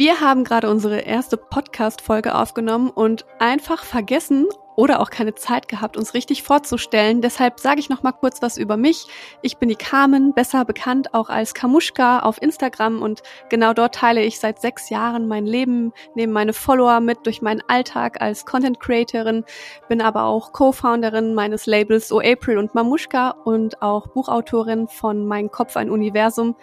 [0.00, 5.98] Wir haben gerade unsere erste Podcast-Folge aufgenommen und einfach vergessen oder auch keine Zeit gehabt,
[5.98, 7.20] uns richtig vorzustellen.
[7.20, 9.08] Deshalb sage ich noch mal kurz was über mich.
[9.42, 14.22] Ich bin die Carmen, besser bekannt auch als Kamuschka auf Instagram und genau dort teile
[14.22, 18.80] ich seit sechs Jahren mein Leben, nehme meine Follower mit durch meinen Alltag als Content
[18.80, 19.44] Creatorin,
[19.90, 25.50] bin aber auch Co-Founderin meines Labels O April und Mamuschka und auch Buchautorin von Mein
[25.50, 26.56] Kopf ein Universum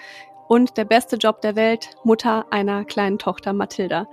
[0.47, 4.07] und der beste Job der Welt, Mutter einer kleinen Tochter Mathilda.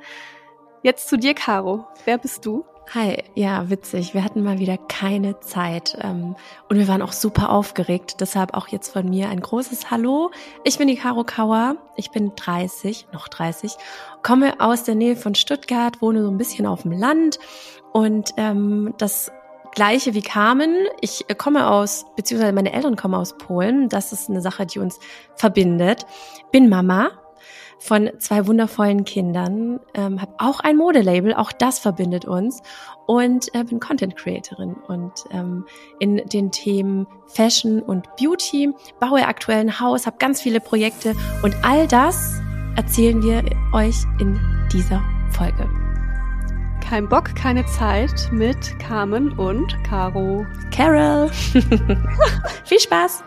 [0.82, 1.86] Jetzt zu dir, Caro.
[2.04, 2.64] Wer bist du?
[2.92, 4.12] Hi, ja, witzig.
[4.12, 6.36] Wir hatten mal wieder keine Zeit ähm,
[6.68, 8.20] und wir waren auch super aufgeregt.
[8.20, 10.30] Deshalb auch jetzt von mir ein großes Hallo.
[10.64, 11.76] Ich bin die Caro Kauer.
[11.96, 13.76] Ich bin 30, noch 30,
[14.22, 17.38] komme aus der Nähe von Stuttgart, wohne so ein bisschen auf dem Land
[17.92, 19.32] und ähm, das
[19.74, 20.86] gleiche wie Carmen.
[21.00, 23.88] Ich äh, komme aus, beziehungsweise meine Eltern kommen aus Polen.
[23.88, 24.98] Das ist eine Sache, die uns
[25.36, 26.06] verbindet.
[26.52, 27.10] Bin Mama
[27.78, 32.62] von zwei wundervollen Kindern, ähm, habe auch ein Modelabel, auch das verbindet uns
[33.06, 35.66] und äh, bin Content Creatorin und ähm,
[35.98, 41.54] in den Themen Fashion und Beauty, baue aktuell ein Haus, habe ganz viele Projekte und
[41.62, 42.40] all das
[42.76, 44.40] erzählen wir euch in
[44.72, 45.83] dieser Folge.
[46.88, 50.46] Kein Bock, keine Zeit mit Carmen und Caro.
[50.70, 51.30] Carol.
[52.64, 53.24] Viel Spaß.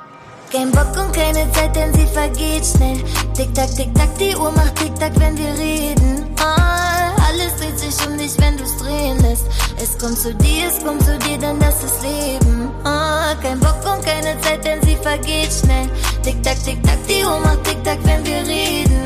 [0.52, 3.04] Kein Bock und keine Zeit, denn sie vergeht schnell.
[3.34, 6.26] Tick tack, tick tack, die Uhr macht tick tack, wenn wir reden.
[6.40, 9.48] Ah, alles dreht sich um dich, wenn du's drehen lässt.
[9.82, 12.70] Es kommt zu dir, es kommt zu dir, denn das ist Leben.
[12.86, 15.90] Ah, kein Bock und keine Zeit, denn sie vergeht schnell.
[16.24, 18.97] Tick tack, tick tack, die Uhr macht tick tack, wenn wir reden.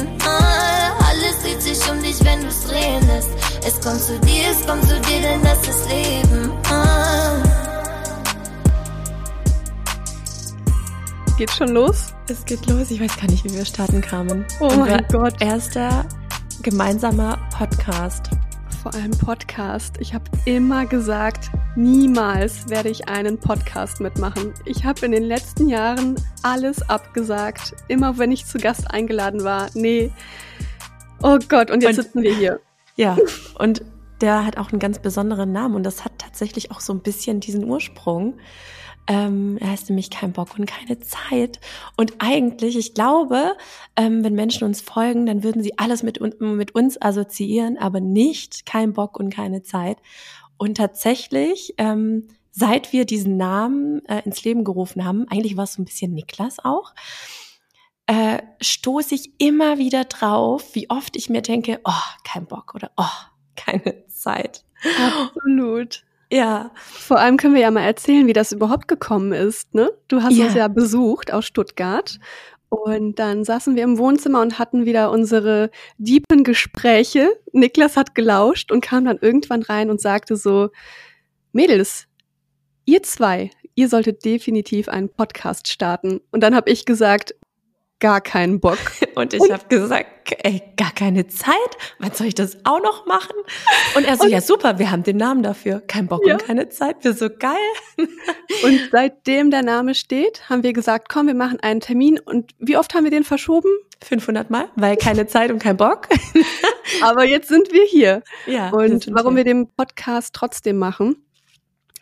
[2.23, 3.29] Wenn du's drehen lässt.
[3.65, 6.51] Es kommt zu dir, es kommt zu dir, denn das ist Leben.
[6.69, 7.37] Ah.
[11.37, 12.13] Geht schon los?
[12.29, 12.91] Es geht los.
[12.91, 14.45] Ich weiß gar nicht, wie wir starten kamen.
[14.59, 15.41] Oh Unser mein Gott.
[15.41, 16.05] Erster
[16.61, 18.29] gemeinsamer Podcast.
[18.81, 19.95] Vor allem Podcast.
[19.99, 24.53] Ich habe immer gesagt, niemals werde ich einen Podcast mitmachen.
[24.65, 27.75] Ich habe in den letzten Jahren alles abgesagt.
[27.87, 29.69] Immer wenn ich zu Gast eingeladen war.
[29.73, 30.11] Nee.
[31.23, 32.59] Oh Gott, und jetzt Und- sitzen wir hier.
[32.97, 33.17] Ja,
[33.57, 33.83] und
[34.19, 37.39] der hat auch einen ganz besonderen Namen und das hat tatsächlich auch so ein bisschen
[37.39, 38.37] diesen Ursprung.
[39.07, 41.59] Ähm, er heißt nämlich kein Bock und keine Zeit.
[41.97, 43.55] Und eigentlich, ich glaube,
[43.95, 48.65] ähm, wenn Menschen uns folgen, dann würden sie alles mit, mit uns assoziieren, aber nicht
[48.67, 49.97] kein Bock und keine Zeit.
[50.57, 55.73] Und tatsächlich, ähm, seit wir diesen Namen äh, ins Leben gerufen haben, eigentlich war es
[55.73, 56.93] so ein bisschen Niklas auch,
[58.07, 61.91] äh, stoße ich immer wieder drauf, wie oft ich mir denke, oh,
[62.23, 63.05] kein Bock oder oh,
[63.55, 64.63] keine Zeit.
[64.99, 66.03] Absolut.
[66.31, 69.73] Ja, Vor allem können wir ja mal erzählen, wie das überhaupt gekommen ist.
[69.73, 69.91] Ne?
[70.07, 70.45] Du hast Ja.
[70.45, 72.19] uns ja besucht aus Stuttgart.
[72.69, 77.29] Und dann saßen wir im Wohnzimmer und hatten wieder unsere deepen Gespräche.
[77.51, 80.69] Niklas hat gelauscht und kam dann irgendwann rein und sagte so,
[81.51, 82.07] Mädels,
[82.85, 86.21] ihr zwei, ihr solltet definitiv einen Podcast starten.
[86.31, 87.35] Und dann habe ich gesagt,
[88.01, 88.77] gar keinen Bock.
[89.15, 90.07] und ich habe gesagt,
[90.43, 91.55] ey, gar keine Zeit,
[91.99, 93.35] wann soll ich das auch noch machen?
[93.95, 96.33] Und er so, ja super, wir haben den Namen dafür, kein Bock Ja.
[96.33, 97.55] und keine Zeit, wir so geil.
[98.63, 102.19] Und seitdem der Name steht, haben wir gesagt, komm, wir machen einen Termin.
[102.19, 103.69] Und wie oft haben wir den verschoben?
[104.03, 106.07] 500 Mal, weil keine Zeit und kein Bock.
[107.01, 108.23] Aber jetzt sind wir hier.
[108.47, 111.15] Ja, Und warum wir den Podcast trotzdem machen,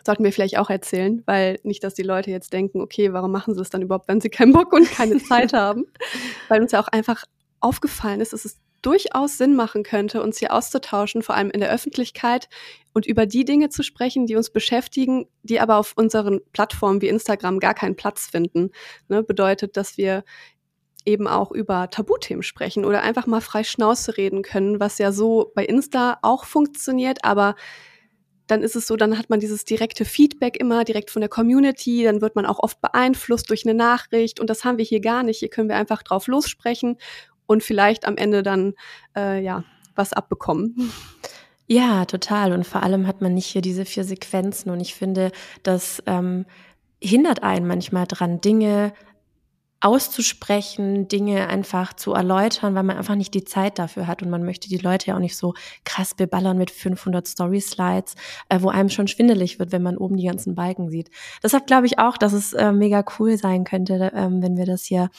[0.06, 3.54] sollten wir vielleicht auch erzählen, weil nicht, dass die Leute jetzt denken, okay, warum machen
[3.54, 5.86] sie es dann überhaupt, wenn sie keinen Bock und keine Zeit haben?
[6.48, 7.26] Weil uns ja auch einfach
[7.60, 11.72] aufgefallen ist, dass es durchaus Sinn machen könnte, uns hier auszutauschen, vor allem in der
[11.72, 12.48] Öffentlichkeit
[12.94, 17.10] und über die Dinge zu sprechen, die uns beschäftigen, die aber auf unseren Plattformen wie
[17.10, 18.72] Instagram gar keinen Platz finden.
[19.08, 19.24] Ne?
[19.24, 20.24] Bedeutet, dass wir
[21.06, 25.52] eben auch über Tabuthemen sprechen oder einfach mal frei Schnauze reden können, was ja so
[25.56, 27.56] bei Insta auch funktioniert, aber
[28.50, 32.04] dann ist es so, dann hat man dieses direkte Feedback immer direkt von der Community,
[32.04, 35.24] dann wird man auch oft beeinflusst durch eine Nachricht und das haben wir hier gar
[35.24, 35.40] nicht.
[35.40, 36.98] Hier können wir einfach drauf lossprechen
[37.46, 38.74] und vielleicht am Ende dann
[39.16, 39.64] äh, ja
[39.96, 40.92] was abbekommen.
[41.68, 42.54] Ja, total.
[42.54, 44.72] Und vor allem hat man nicht hier diese vier Sequenzen.
[44.72, 45.32] Und ich finde,
[45.62, 46.46] das ähm,
[47.02, 48.94] hindert einen manchmal dran, Dinge
[49.82, 54.44] auszusprechen, Dinge einfach zu erläutern, weil man einfach nicht die Zeit dafür hat und man
[54.44, 55.54] möchte die Leute ja auch nicht so
[55.86, 58.16] krass beballern mit 500 Story-Slides,
[58.50, 61.10] äh, wo einem schon schwindelig wird, wenn man oben die ganzen Balken sieht.
[61.42, 64.84] Deshalb glaube ich auch, dass es äh, mega cool sein könnte, ähm, wenn wir das
[64.84, 65.10] hier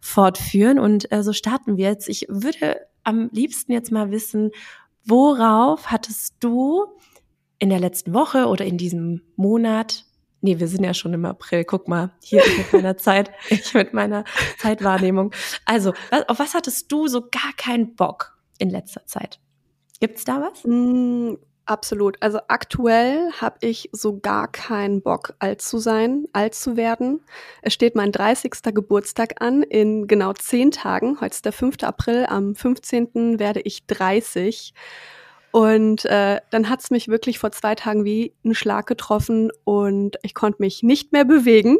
[0.00, 2.08] fortführen und äh, so starten wir jetzt.
[2.08, 4.50] Ich würde am liebsten jetzt mal wissen,
[5.04, 6.86] worauf hattest du
[7.58, 10.05] in der letzten Woche oder in diesem Monat
[10.46, 11.64] Nee, wir sind ja schon im April.
[11.64, 14.24] Guck mal, hier mit meiner Zeit, ich mit meiner
[14.58, 15.32] Zeitwahrnehmung.
[15.64, 18.36] Also, was, auf was hattest du so gar keinen Bock?
[18.58, 19.40] in letzter Zeit?
[20.00, 20.64] Gibt's da was?
[20.64, 21.34] Mm,
[21.64, 22.20] absolut.
[22.20, 27.20] Also aktuell habe ich so gar keinen Bock, alt zu sein, alt zu werden.
[27.62, 28.52] Es steht mein 30.
[28.74, 31.20] Geburtstag an in genau zehn Tagen.
[31.20, 31.82] Heute ist der 5.
[31.82, 32.26] April.
[32.28, 33.38] Am 15.
[33.38, 34.74] werde ich 30.
[35.56, 40.34] Und äh, dann hat's mich wirklich vor zwei Tagen wie ein Schlag getroffen und ich
[40.34, 41.78] konnte mich nicht mehr bewegen.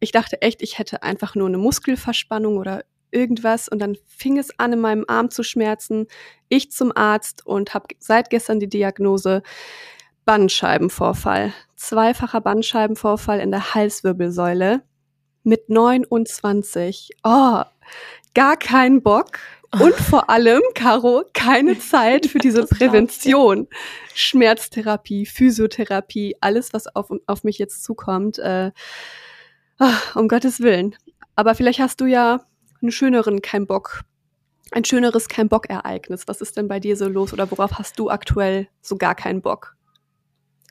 [0.00, 4.58] Ich dachte echt, ich hätte einfach nur eine Muskelverspannung oder irgendwas und dann fing es
[4.58, 6.08] an, in meinem Arm zu schmerzen.
[6.48, 9.44] Ich zum Arzt und habe seit gestern die Diagnose
[10.24, 11.52] Bandscheibenvorfall.
[11.76, 14.82] Zweifacher Bandscheibenvorfall in der Halswirbelsäule
[15.44, 17.10] mit 29.
[17.22, 17.62] Oh,
[18.34, 19.38] gar keinen Bock.
[19.80, 23.68] Und vor allem, Caro, keine Zeit für diese Prävention.
[24.14, 28.38] Schmerztherapie, Physiotherapie, alles, was auf, auf mich jetzt zukommt.
[28.38, 28.70] Äh,
[29.80, 30.94] oh, um Gottes Willen.
[31.36, 32.44] Aber vielleicht hast du ja
[32.80, 34.02] einen schöneren kein Bock,
[34.70, 36.24] ein schöneres kein Bock Ereignis.
[36.26, 39.42] Was ist denn bei dir so los oder worauf hast du aktuell so gar keinen
[39.42, 39.76] Bock?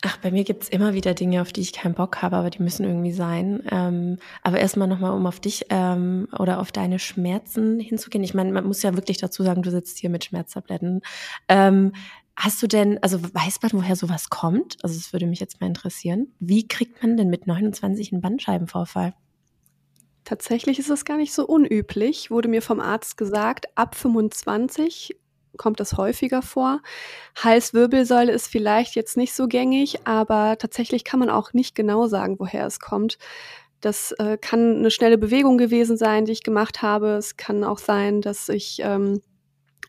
[0.05, 2.61] Ach, bei mir gibt's immer wieder Dinge, auf die ich keinen Bock habe, aber die
[2.61, 3.63] müssen irgendwie sein.
[3.71, 8.21] Ähm, aber erstmal nochmal, um auf dich ähm, oder auf deine Schmerzen hinzugehen.
[8.21, 11.03] Ich meine, man muss ja wirklich dazu sagen, du sitzt hier mit Schmerztabletten.
[11.47, 11.93] Ähm,
[12.35, 14.75] hast du denn, also weiß man, woher sowas kommt?
[14.83, 16.27] Also das würde mich jetzt mal interessieren.
[16.37, 19.13] Wie kriegt man denn mit 29 einen Bandscheibenvorfall?
[20.25, 25.15] Tatsächlich ist es gar nicht so unüblich, wurde mir vom Arzt gesagt, ab 25
[25.57, 26.81] kommt das häufiger vor.
[27.35, 32.37] Halswirbelsäule ist vielleicht jetzt nicht so gängig, aber tatsächlich kann man auch nicht genau sagen,
[32.39, 33.17] woher es kommt.
[33.81, 37.15] Das äh, kann eine schnelle Bewegung gewesen sein, die ich gemacht habe.
[37.15, 39.21] Es kann auch sein, dass ich ähm,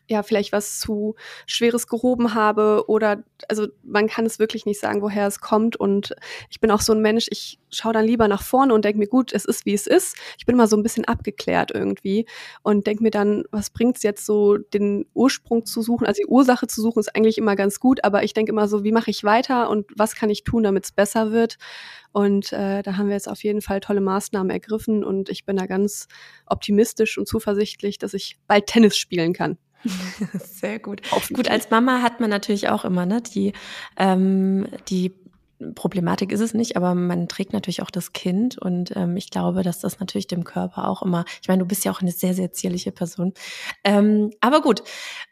[0.07, 1.15] ja vielleicht was zu
[1.45, 5.75] Schweres gehoben habe oder also man kann es wirklich nicht sagen, woher es kommt.
[5.75, 6.15] Und
[6.49, 9.07] ich bin auch so ein Mensch, ich schaue dann lieber nach vorne und denke mir,
[9.07, 10.15] gut, es ist wie es ist.
[10.37, 12.25] Ich bin immer so ein bisschen abgeklärt irgendwie
[12.63, 16.07] und denke mir dann, was bringt's jetzt so, den Ursprung zu suchen?
[16.07, 18.83] Also die Ursache zu suchen ist eigentlich immer ganz gut, aber ich denke immer so,
[18.83, 21.57] wie mache ich weiter und was kann ich tun, damit es besser wird?
[22.11, 25.57] Und äh, da haben wir jetzt auf jeden Fall tolle Maßnahmen ergriffen und ich bin
[25.57, 26.07] da ganz
[26.45, 29.57] optimistisch und zuversichtlich, dass ich bald Tennis spielen kann.
[30.43, 31.01] Sehr gut.
[31.33, 33.53] Gut, als Mama hat man natürlich auch immer ne, die,
[33.97, 35.13] ähm, die
[35.73, 39.63] Problematik ist es nicht, aber man trägt natürlich auch das Kind und ähm, ich glaube,
[39.63, 42.33] dass das natürlich dem Körper auch immer, ich meine, du bist ja auch eine sehr,
[42.33, 43.33] sehr zierliche Person.
[43.85, 44.83] Ähm, aber gut,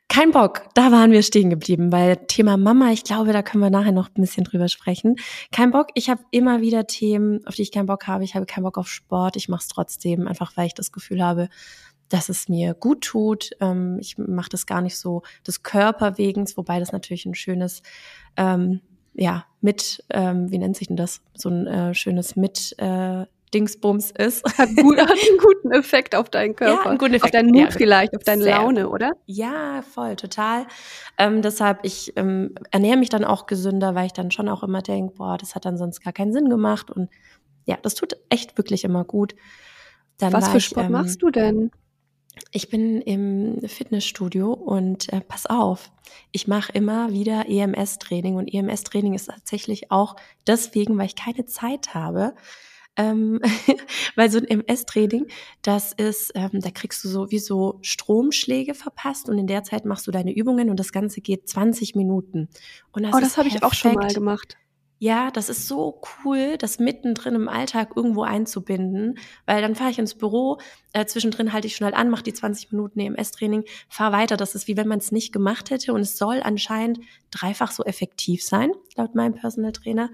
[0.07, 3.69] kein Bock, da waren wir stehen geblieben, weil Thema Mama, ich glaube, da können wir
[3.69, 5.15] nachher noch ein bisschen drüber sprechen.
[5.51, 8.23] Kein Bock, ich habe immer wieder Themen, auf die ich keinen Bock habe.
[8.23, 11.21] Ich habe keinen Bock auf Sport, ich mache es trotzdem, einfach weil ich das Gefühl
[11.21, 11.49] habe,
[12.09, 13.51] dass es mir gut tut.
[13.59, 17.81] Ähm, ich mache das gar nicht so des Körperwegens, wobei das natürlich ein schönes,
[18.37, 18.81] ähm,
[19.13, 21.21] ja, mit, ähm, wie nennt sich denn das?
[21.35, 24.43] So ein äh, schönes mit äh, Dingsbums ist.
[24.57, 26.83] Hat, gut, hat einen guten Effekt auf deinen Körper.
[26.83, 27.35] Ja, einen guten Effekt.
[27.35, 29.11] Auf deinen Mut ja, vielleicht, auf deine Laune, oder?
[29.25, 30.65] Ja, voll, total.
[31.17, 34.81] Ähm, deshalb, ich ähm, ernähre mich dann auch gesünder, weil ich dann schon auch immer
[34.81, 36.89] denke, boah, das hat dann sonst gar keinen Sinn gemacht.
[36.89, 37.09] Und
[37.65, 39.35] ja, das tut echt wirklich immer gut.
[40.17, 41.71] Dann Was für Sport ich, ähm, machst du denn?
[42.51, 45.91] Ich bin im Fitnessstudio und äh, pass auf,
[46.31, 50.15] ich mache immer wieder EMS-Training und EMS-Training ist tatsächlich auch
[50.47, 52.33] deswegen, weil ich keine Zeit habe.
[52.95, 53.39] Ähm,
[54.15, 55.27] weil so ein EMS-Training,
[55.63, 60.11] das ist, ähm, da kriegst du sowieso Stromschläge verpasst und in der Zeit machst du
[60.11, 62.49] deine Übungen und das Ganze geht 20 Minuten.
[62.91, 64.57] Und das oh, das habe ich auch schon mal gemacht.
[64.99, 69.99] Ja, das ist so cool, das mittendrin im Alltag irgendwo einzubinden, weil dann fahre ich
[69.99, 70.59] ins Büro,
[70.93, 74.37] äh, zwischendrin halte ich schnell an, mache die 20 Minuten EMS-Training, fahre weiter.
[74.37, 76.99] Das ist wie wenn man es nicht gemacht hätte und es soll anscheinend
[77.31, 80.09] dreifach so effektiv sein, laut meinem Personal Trainer.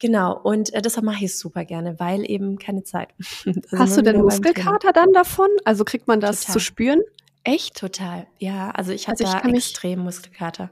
[0.00, 3.10] Genau, und äh, deshalb mache ich es super gerne, weil eben keine Zeit.
[3.76, 5.48] Hast du denn Muskelkater dann davon?
[5.64, 6.52] Also kriegt man das Total.
[6.54, 7.00] zu spüren?
[7.44, 7.76] Echt?
[7.76, 8.70] Total, ja.
[8.70, 10.70] Also ich hatte also da extrem Muskelkater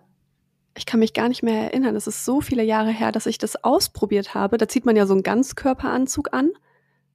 [0.77, 1.97] ich kann mich gar nicht mehr erinnern.
[1.97, 4.59] Es ist so viele Jahre her, dass ich das ausprobiert habe.
[4.59, 6.53] Da zieht man ja so einen Ganzkörperanzug an,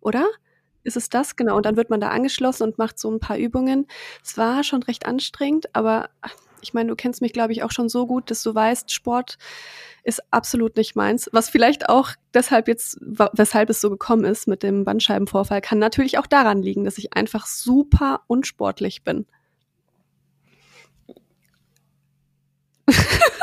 [0.01, 0.27] oder?
[0.83, 1.35] Ist es das?
[1.35, 1.57] Genau.
[1.57, 3.87] Und dann wird man da angeschlossen und macht so ein paar Übungen.
[4.23, 6.09] Es war schon recht anstrengend, aber
[6.61, 9.37] ich meine, du kennst mich, glaube ich, auch schon so gut, dass du weißt, Sport
[10.03, 11.29] ist absolut nicht meins.
[11.31, 16.17] Was vielleicht auch deshalb jetzt, weshalb es so gekommen ist mit dem Bandscheibenvorfall, kann natürlich
[16.17, 19.27] auch daran liegen, dass ich einfach super unsportlich bin.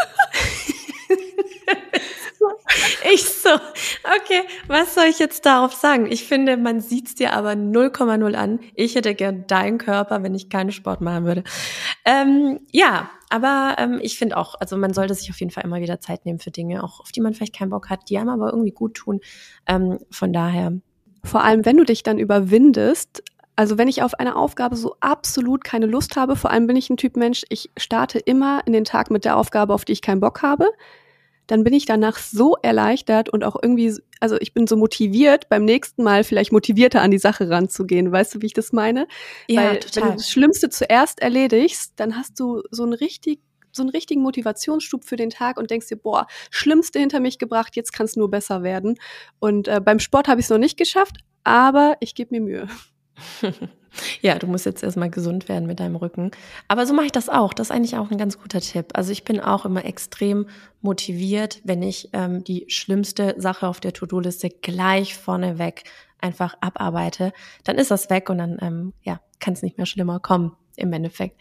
[3.13, 6.07] Ich so, okay, was soll ich jetzt darauf sagen?
[6.11, 8.61] Ich finde, man sieht's dir aber 0,0 an.
[8.75, 11.45] Ich hätte gern deinen Körper, wenn ich keinen Sport machen würde.
[12.05, 15.81] Ähm, ja, aber ähm, ich finde auch, also man sollte sich auf jeden Fall immer
[15.81, 18.31] wieder Zeit nehmen für Dinge, auch auf die man vielleicht keinen Bock hat, die einem
[18.31, 19.21] aber irgendwie gut tun.
[19.67, 20.73] Ähm, von daher.
[21.25, 23.23] Vor allem, wenn du dich dann überwindest,
[23.57, 26.91] Also wenn ich auf eine Aufgabe so absolut keine Lust habe, vor allem bin ich
[26.91, 30.01] ein Typ Mensch, ich starte immer in den Tag mit der Aufgabe, auf die ich
[30.01, 30.69] keinen Bock habe,
[31.49, 35.65] dann bin ich danach so erleichtert und auch irgendwie, also ich bin so motiviert, beim
[35.65, 38.13] nächsten Mal vielleicht motivierter an die Sache ranzugehen.
[38.13, 39.09] Weißt du, wie ich das meine?
[39.49, 40.03] Ja, Weil total.
[40.03, 43.41] wenn du das Schlimmste zuerst erledigst, dann hast du so einen richtig
[43.71, 47.77] so einen richtigen Motivationsstub für den Tag und denkst dir, boah, Schlimmste hinter mich gebracht,
[47.77, 48.97] jetzt kann es nur besser werden.
[49.39, 52.69] Und äh, beim Sport habe ich es noch nicht geschafft, aber ich gebe mir Mühe.
[54.21, 56.31] Ja, du musst jetzt erstmal gesund werden mit deinem Rücken.
[56.69, 57.55] Aber so mache ich das auch.
[57.55, 58.87] Das ist eigentlich auch ein ganz guter Tipp.
[58.95, 60.47] Also ich bin auch immer extrem
[60.81, 65.85] motiviert, wenn ich ähm, die schlimmste Sache auf der To-Do-Liste gleich vorneweg
[66.21, 67.33] einfach abarbeite.
[67.65, 70.93] Dann ist das weg und dann ähm, ja, kann es nicht mehr schlimmer kommen im
[70.93, 71.41] Endeffekt.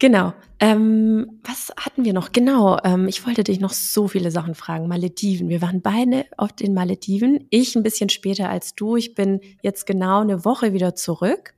[0.00, 0.32] Genau.
[0.58, 2.32] Ähm, was hatten wir noch?
[2.32, 2.78] Genau.
[2.84, 4.88] Ähm, ich wollte dich noch so viele Sachen fragen.
[4.88, 5.48] Malediven.
[5.48, 7.46] Wir waren beide auf den Malediven.
[7.50, 8.96] Ich ein bisschen später als du.
[8.96, 11.54] Ich bin jetzt genau eine Woche wieder zurück.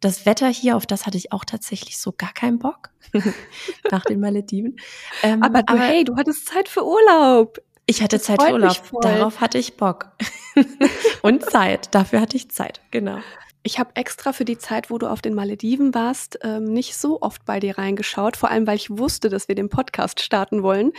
[0.00, 2.90] Das Wetter hier, auf das hatte ich auch tatsächlich so gar keinen Bock
[3.90, 4.76] nach den Malediven.
[5.22, 7.58] Ähm, aber, du, aber hey, du hattest Zeit für Urlaub.
[7.86, 8.76] Ich hatte das Zeit für Urlaub.
[9.00, 10.10] Darauf hatte ich Bock.
[11.22, 11.94] Und Zeit.
[11.94, 12.82] Dafür hatte ich Zeit.
[12.90, 13.20] Genau.
[13.66, 17.22] Ich habe extra für die Zeit, wo du auf den Malediven warst, ähm, nicht so
[17.22, 20.92] oft bei dir reingeschaut, vor allem weil ich wusste, dass wir den Podcast starten wollen.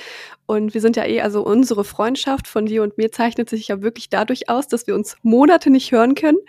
[0.48, 3.84] Und wir sind ja eh, also unsere Freundschaft von dir und mir zeichnet sich ja
[3.84, 6.40] wirklich dadurch aus, dass wir uns Monate nicht hören können,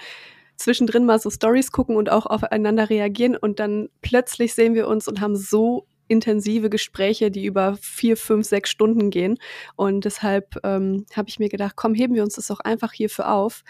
[0.56, 5.08] zwischendrin mal so Stories gucken und auch aufeinander reagieren und dann plötzlich sehen wir uns
[5.08, 9.38] und haben so intensive Gespräche, die über vier, fünf, sechs Stunden gehen.
[9.74, 13.30] Und deshalb ähm, habe ich mir gedacht, komm, heben wir uns das doch einfach hierfür
[13.30, 13.64] auf.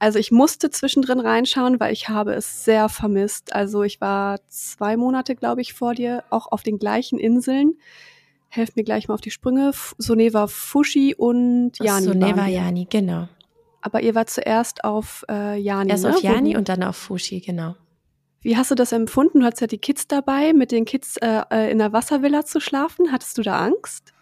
[0.00, 3.54] Also ich musste zwischendrin reinschauen, weil ich habe es sehr vermisst.
[3.54, 7.74] Also ich war zwei Monate, glaube ich, vor dir, auch auf den gleichen Inseln.
[8.48, 9.72] Helft mir gleich mal auf die Sprünge.
[9.98, 12.06] Soneva Fushi und Yani.
[12.06, 13.28] Soneva Yani, genau.
[13.82, 15.90] Aber ihr wart zuerst auf äh, Yani.
[15.90, 16.16] Erst ne?
[16.16, 17.76] auf Yani und dann auf Fushi, genau.
[18.40, 19.40] Wie hast du das empfunden?
[19.40, 22.58] Du hattest ja die Kids dabei, mit den Kids äh, äh in der Wasservilla zu
[22.58, 23.12] schlafen.
[23.12, 24.14] Hattest du da Angst?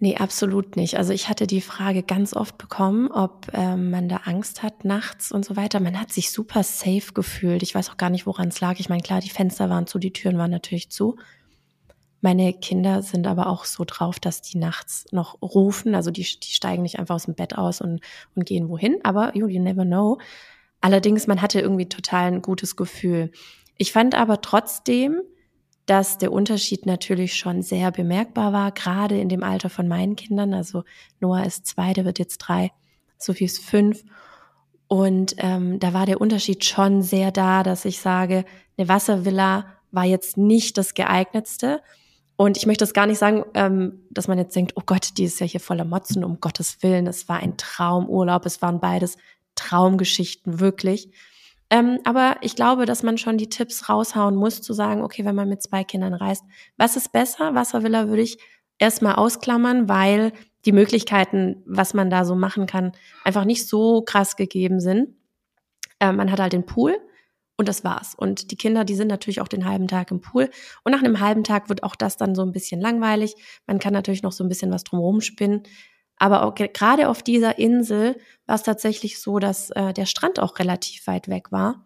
[0.00, 0.96] Nee, absolut nicht.
[0.96, 5.32] Also ich hatte die Frage ganz oft bekommen, ob ähm, man da Angst hat nachts
[5.32, 5.80] und so weiter.
[5.80, 7.62] Man hat sich super safe gefühlt.
[7.62, 8.78] Ich weiß auch gar nicht, woran es lag.
[8.78, 11.16] Ich meine, klar, die Fenster waren zu, die Türen waren natürlich zu.
[12.20, 15.94] Meine Kinder sind aber auch so drauf, dass die nachts noch rufen.
[15.94, 18.00] Also die, die steigen nicht einfach aus dem Bett aus und,
[18.34, 18.98] und gehen wohin.
[19.04, 20.18] Aber you, you never know.
[20.80, 23.32] Allerdings, man hatte irgendwie total ein gutes Gefühl.
[23.76, 25.20] Ich fand aber trotzdem,
[25.88, 30.52] dass der Unterschied natürlich schon sehr bemerkbar war, gerade in dem Alter von meinen Kindern.
[30.52, 30.84] Also
[31.18, 32.72] Noah ist zwei, der wird jetzt drei,
[33.16, 34.04] Sophie ist fünf.
[34.86, 38.44] Und ähm, da war der Unterschied schon sehr da, dass ich sage,
[38.76, 41.80] eine Wasservilla war jetzt nicht das geeignetste.
[42.36, 45.24] Und ich möchte das gar nicht sagen, ähm, dass man jetzt denkt, oh Gott, die
[45.24, 47.06] ist ja hier voller Motzen, um Gottes Willen.
[47.06, 49.16] Es war ein Traumurlaub, es waren beides
[49.54, 51.10] Traumgeschichten, wirklich.
[51.70, 55.34] Ähm, aber ich glaube, dass man schon die Tipps raushauen muss, zu sagen, okay, wenn
[55.34, 56.44] man mit zwei Kindern reist,
[56.76, 57.54] was ist besser?
[57.54, 58.38] Wasservilla würde ich
[58.78, 60.32] erstmal ausklammern, weil
[60.64, 62.92] die Möglichkeiten, was man da so machen kann,
[63.24, 65.14] einfach nicht so krass gegeben sind.
[66.00, 66.98] Ähm, man hat halt den Pool
[67.56, 68.14] und das war's.
[68.14, 70.48] Und die Kinder, die sind natürlich auch den halben Tag im Pool.
[70.84, 73.34] Und nach einem halben Tag wird auch das dann so ein bisschen langweilig.
[73.66, 75.64] Man kann natürlich noch so ein bisschen was drumherum spinnen.
[76.18, 80.58] Aber auch, gerade auf dieser Insel war es tatsächlich so, dass äh, der Strand auch
[80.58, 81.84] relativ weit weg war.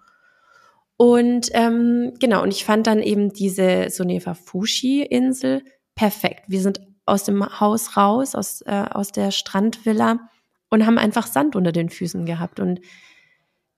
[0.96, 6.44] Und ähm, genau, und ich fand dann eben diese Soneva Fushi-Insel perfekt.
[6.46, 10.28] Wir sind aus dem Haus raus, aus, äh, aus der Strandvilla
[10.70, 12.60] und haben einfach Sand unter den Füßen gehabt.
[12.60, 12.80] Und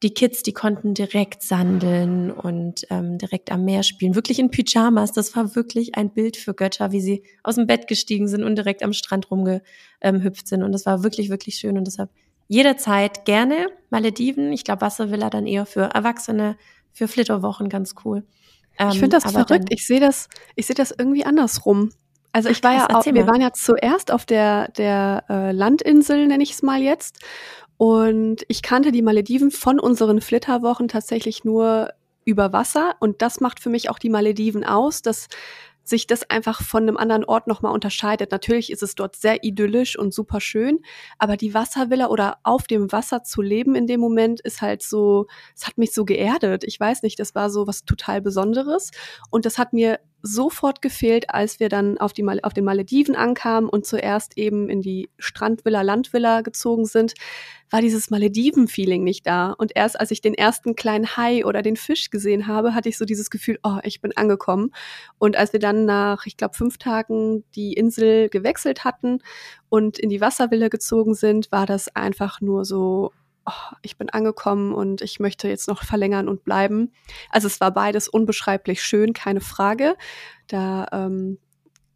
[0.04, 5.12] die Kids, die konnten direkt sandeln und ähm, direkt am Meer spielen, wirklich in Pyjamas.
[5.12, 8.56] Das war wirklich ein Bild für Götter, wie sie aus dem Bett gestiegen sind und
[8.56, 10.62] direkt am Strand rumgehüpft sind.
[10.62, 11.78] Und das war wirklich, wirklich schön.
[11.78, 12.10] Und deshalb
[12.48, 14.52] jederzeit gerne Malediven.
[14.52, 16.58] Ich glaube, Wasservilla dann eher für Erwachsene,
[16.92, 18.24] für Flitterwochen ganz cool.
[18.78, 19.68] Ähm, ich finde das verrückt.
[19.70, 21.92] Ich sehe das, ich sehe das irgendwie andersrum.
[22.34, 26.26] Also ich Ach, war ja auch, wir waren ja zuerst auf der, der äh, Landinsel,
[26.26, 27.20] nenne ich es mal jetzt.
[27.76, 31.90] Und ich kannte die Malediven von unseren Flitterwochen tatsächlich nur
[32.24, 32.94] über Wasser.
[33.00, 35.28] Und das macht für mich auch die Malediven aus, dass
[35.84, 38.32] sich das einfach von einem anderen Ort nochmal unterscheidet.
[38.32, 40.80] Natürlich ist es dort sehr idyllisch und super schön,
[41.18, 45.26] aber die Wasservilla oder auf dem Wasser zu leben in dem Moment ist halt so,
[45.54, 46.64] es hat mich so geerdet.
[46.64, 48.90] Ich weiß nicht, das war so was total Besonderes
[49.30, 53.68] und das hat mir sofort gefehlt, als wir dann auf, die, auf den Malediven ankamen
[53.68, 57.12] und zuerst eben in die Strandvilla, Landvilla gezogen sind,
[57.70, 59.50] war dieses Malediven-Feeling nicht da.
[59.50, 62.96] Und erst als ich den ersten kleinen Hai oder den Fisch gesehen habe, hatte ich
[62.96, 64.70] so dieses Gefühl, oh, ich bin angekommen.
[65.18, 69.18] Und als wir dann nach, ich glaube, fünf Tagen die Insel gewechselt hatten
[69.68, 73.12] und in die Wasservilla gezogen sind, war das einfach nur so
[73.46, 76.92] oh, ich bin angekommen und ich möchte jetzt noch verlängern und bleiben.
[77.30, 79.96] Also es war beides unbeschreiblich schön, keine Frage.
[80.46, 81.38] Da ähm,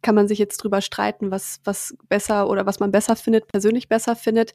[0.01, 3.89] kann man sich jetzt drüber streiten, was, was besser oder was man besser findet, persönlich
[3.89, 4.53] besser findet.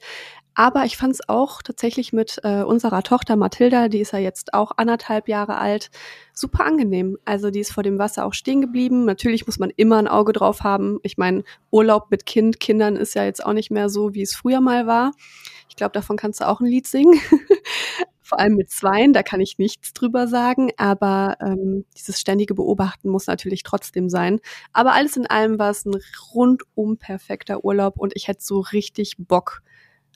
[0.53, 4.53] Aber ich fand es auch tatsächlich mit äh, unserer Tochter Mathilda, die ist ja jetzt
[4.53, 5.91] auch anderthalb Jahre alt,
[6.33, 7.17] super angenehm.
[7.25, 9.05] Also die ist vor dem Wasser auch stehen geblieben.
[9.05, 10.99] Natürlich muss man immer ein Auge drauf haben.
[11.03, 14.35] Ich meine, Urlaub mit Kind, Kindern ist ja jetzt auch nicht mehr so, wie es
[14.35, 15.11] früher mal war.
[15.69, 17.19] Ich glaube, davon kannst du auch ein Lied singen.
[18.25, 23.09] vor allem mit Zweien, da kann ich nichts drüber sagen, aber ähm, dieses ständige Beobachten
[23.09, 24.39] muss natürlich trotzdem sein.
[24.73, 25.95] Aber alles in allem war es ein
[26.33, 29.61] rundum perfekter Urlaub und ich hätte so richtig Bock,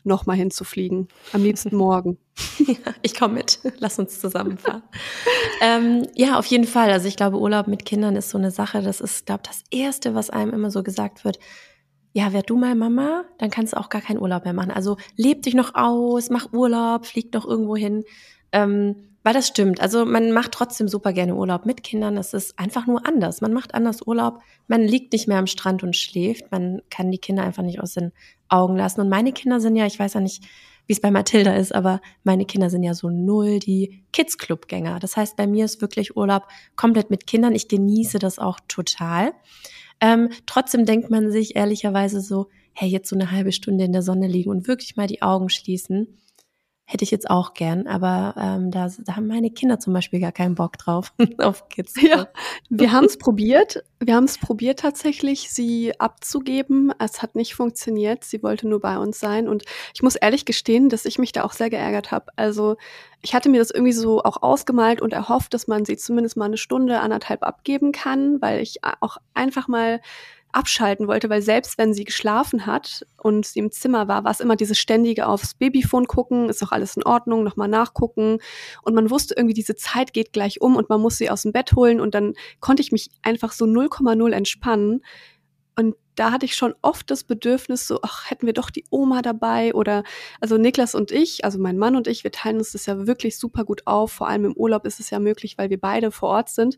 [0.06, 1.10] nochmal hinzufliegen.
[1.34, 2.18] Am liebsten morgen.
[2.58, 3.60] Ja, ich komme mit.
[3.80, 4.82] Lass uns zusammenfahren.
[5.62, 6.90] ähm, ja, auf jeden Fall.
[6.90, 8.82] Also ich glaube, Urlaub mit Kindern ist so eine Sache.
[8.82, 11.38] Das ist, glaube das Erste, was einem immer so gesagt wird
[12.14, 14.72] ja, werd du mal Mama, dann kannst du auch gar keinen Urlaub mehr machen.
[14.72, 18.04] Also leb dich noch aus, mach Urlaub, flieg doch irgendwo hin.
[18.52, 19.82] Ähm, weil das stimmt.
[19.82, 22.18] Also man macht trotzdem super gerne Urlaub mit Kindern.
[22.18, 23.42] Es ist einfach nur anders.
[23.42, 24.40] Man macht anders Urlaub.
[24.68, 26.52] Man liegt nicht mehr am Strand und schläft.
[26.52, 28.12] Man kann die Kinder einfach nicht aus den
[28.48, 29.02] Augen lassen.
[29.02, 30.44] Und meine Kinder sind ja, ich weiß ja nicht,
[30.88, 35.00] wie es bei Mathilda ist, aber meine Kinder sind ja so null die Kids-Club-Gänger.
[35.00, 37.54] Das heißt, bei mir ist wirklich Urlaub komplett mit Kindern.
[37.54, 39.34] Ich genieße das auch total.
[40.02, 44.02] Ähm, trotzdem denkt man sich ehrlicherweise so, hey, jetzt so eine halbe Stunde in der
[44.02, 46.08] Sonne liegen und wirklich mal die Augen schließen
[46.92, 50.32] hätte ich jetzt auch gern, aber ähm, da, da haben meine Kinder zum Beispiel gar
[50.32, 51.94] keinen Bock drauf auf Kids.
[52.02, 52.30] Ja,
[52.68, 53.84] wir haben es probiert.
[54.00, 56.92] Wir haben es probiert tatsächlich, sie abzugeben.
[56.98, 58.24] Es hat nicht funktioniert.
[58.24, 61.44] Sie wollte nur bei uns sein und ich muss ehrlich gestehen, dass ich mich da
[61.44, 62.32] auch sehr geärgert habe.
[62.38, 62.76] Also
[63.22, 66.46] ich hatte mir das irgendwie so auch ausgemalt und erhofft, dass man sie zumindest mal
[66.46, 70.02] eine Stunde anderthalb abgeben kann, weil ich auch einfach mal
[70.52, 74.40] abschalten wollte, weil selbst wenn sie geschlafen hat und sie im Zimmer war, war es
[74.40, 78.40] immer dieses ständige aufs Babyphone gucken, ist doch alles in Ordnung, nochmal nachgucken.
[78.82, 81.52] Und man wusste irgendwie, diese Zeit geht gleich um und man muss sie aus dem
[81.52, 85.02] Bett holen und dann konnte ich mich einfach so 0,0 entspannen.
[85.76, 89.22] Und da hatte ich schon oft das Bedürfnis, so, ach, hätten wir doch die Oma
[89.22, 90.04] dabei oder,
[90.42, 93.38] also Niklas und ich, also mein Mann und ich, wir teilen uns das ja wirklich
[93.38, 94.12] super gut auf.
[94.12, 96.76] Vor allem im Urlaub ist es ja möglich, weil wir beide vor Ort sind.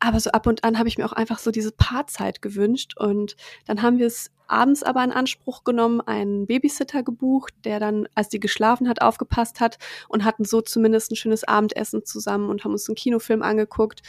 [0.00, 2.96] Aber so ab und an habe ich mir auch einfach so diese Paarzeit gewünscht.
[2.96, 8.08] Und dann haben wir es abends aber in Anspruch genommen, einen Babysitter gebucht, der dann,
[8.14, 12.64] als die geschlafen hat, aufgepasst hat und hatten so zumindest ein schönes Abendessen zusammen und
[12.64, 14.02] haben uns einen Kinofilm angeguckt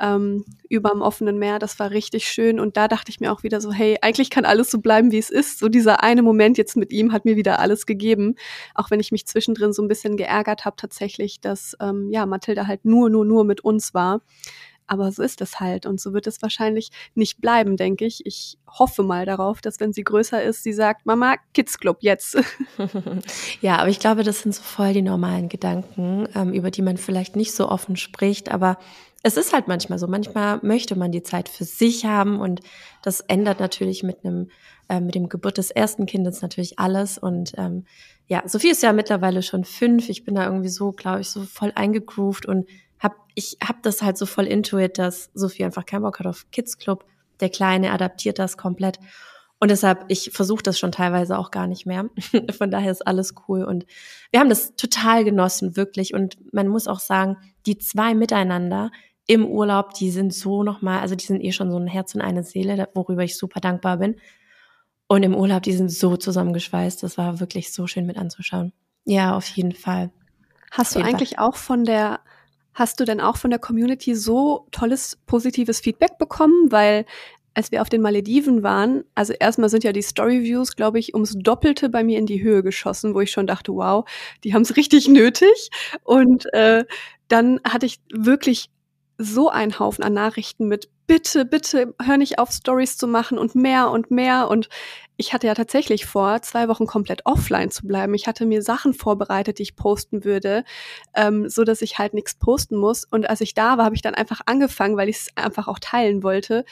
[0.00, 1.58] ähm, über dem offenen Meer.
[1.58, 2.60] Das war richtig schön.
[2.60, 5.18] Und da dachte ich mir auch wieder so, hey, eigentlich kann alles so bleiben, wie
[5.18, 5.58] es ist.
[5.58, 8.34] So dieser eine Moment jetzt mit ihm hat mir wieder alles gegeben.
[8.74, 12.66] Auch wenn ich mich zwischendrin so ein bisschen geärgert habe tatsächlich, dass ähm, ja Mathilda
[12.66, 14.20] halt nur, nur, nur mit uns war.
[14.86, 18.24] Aber so ist es halt und so wird es wahrscheinlich nicht bleiben, denke ich.
[18.24, 22.38] Ich hoffe mal darauf, dass wenn sie größer ist, sie sagt, Mama, Kids Club jetzt.
[23.60, 26.96] ja, aber ich glaube, das sind so voll die normalen Gedanken, ähm, über die man
[26.96, 28.78] vielleicht nicht so offen spricht, aber
[29.22, 30.06] es ist halt manchmal so.
[30.06, 32.60] Manchmal möchte man die Zeit für sich haben und
[33.02, 34.50] das ändert natürlich mit einem,
[34.88, 37.84] äh, mit dem Geburt des ersten Kindes natürlich alles und ähm,
[38.28, 40.08] ja, Sophie ist ja mittlerweile schon fünf.
[40.08, 42.66] Ich bin da irgendwie so, glaube ich, so voll eingegroovt und
[42.98, 46.46] hab, ich hab das halt so voll intuit, dass Sophie einfach keinen Bock hat auf
[46.50, 47.04] Kids Club.
[47.40, 48.98] Der Kleine adaptiert das komplett.
[49.58, 52.10] Und deshalb, ich versuche das schon teilweise auch gar nicht mehr.
[52.58, 53.64] Von daher ist alles cool.
[53.64, 53.86] Und
[54.30, 56.12] wir haben das total genossen, wirklich.
[56.14, 58.90] Und man muss auch sagen, die zwei miteinander
[59.26, 62.20] im Urlaub, die sind so nochmal, also die sind eh schon so ein Herz und
[62.20, 64.16] eine Seele, worüber ich super dankbar bin.
[65.08, 67.02] Und im Urlaub, die sind so zusammengeschweißt.
[67.02, 68.72] Das war wirklich so schön mit anzuschauen.
[69.04, 70.10] Ja, auf jeden Fall.
[70.70, 71.48] Hast du eigentlich Fall.
[71.48, 72.20] auch von der
[72.76, 76.70] Hast du denn auch von der Community so tolles, positives Feedback bekommen?
[76.70, 77.06] Weil
[77.54, 81.32] als wir auf den Malediven waren, also erstmal sind ja die Storyviews, glaube ich, ums
[81.38, 84.04] Doppelte bei mir in die Höhe geschossen, wo ich schon dachte, wow,
[84.44, 85.70] die haben es richtig nötig.
[86.04, 86.84] Und äh,
[87.28, 88.68] dann hatte ich wirklich
[89.16, 93.54] so einen Haufen an Nachrichten mit bitte, bitte hör nicht auf, Stories zu machen und
[93.54, 94.48] mehr und mehr.
[94.50, 94.68] Und
[95.16, 98.14] ich hatte ja tatsächlich vor, zwei Wochen komplett offline zu bleiben.
[98.14, 100.64] Ich hatte mir Sachen vorbereitet, die ich posten würde,
[101.14, 103.04] ähm, so dass ich halt nichts posten muss.
[103.04, 105.78] Und als ich da war, habe ich dann einfach angefangen, weil ich es einfach auch
[105.78, 106.64] teilen wollte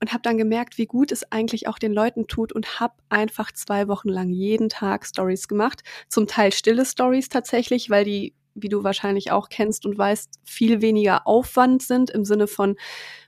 [0.00, 3.52] und habe dann gemerkt, wie gut es eigentlich auch den Leuten tut und habe einfach
[3.52, 5.82] zwei Wochen lang jeden Tag Stories gemacht.
[6.08, 10.82] Zum Teil stille Stories tatsächlich, weil die, wie du wahrscheinlich auch kennst und weißt, viel
[10.82, 12.76] weniger Aufwand sind im Sinne von,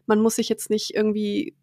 [0.07, 1.55] man muss sich jetzt nicht irgendwie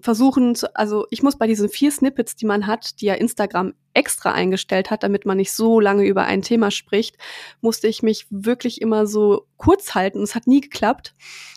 [0.00, 3.74] versuchen, zu, also ich muss bei diesen vier Snippets, die man hat, die ja Instagram
[3.94, 7.16] extra eingestellt hat, damit man nicht so lange über ein Thema spricht,
[7.60, 10.22] musste ich mich wirklich immer so kurz halten.
[10.22, 11.14] Es hat nie geklappt,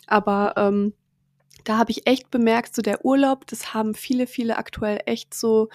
[0.08, 0.94] aber ähm,
[1.66, 5.70] da habe ich echt bemerkt, so der Urlaub, das haben viele, viele aktuell echt so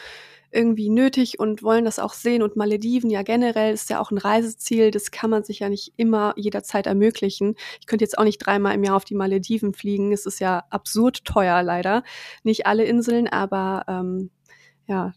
[0.53, 2.42] irgendwie nötig und wollen das auch sehen.
[2.42, 4.90] Und Malediven ja generell ist ja auch ein Reiseziel.
[4.90, 7.55] Das kann man sich ja nicht immer jederzeit ermöglichen.
[7.81, 10.12] Ich könnte jetzt auch nicht dreimal im Jahr auf die Malediven fliegen.
[10.12, 12.03] Es ist ja absurd teuer leider.
[12.42, 14.31] Nicht alle Inseln, aber ähm,
[14.87, 15.12] ja.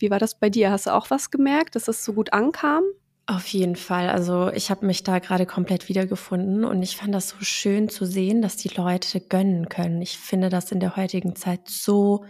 [0.00, 0.70] Wie war das bei dir?
[0.70, 2.84] Hast du auch was gemerkt, dass es so gut ankam?
[3.30, 4.08] Auf jeden Fall.
[4.08, 8.06] Also ich habe mich da gerade komplett wiedergefunden und ich fand das so schön zu
[8.06, 10.00] sehen, dass die Leute gönnen können.
[10.00, 12.24] Ich finde das in der heutigen Zeit so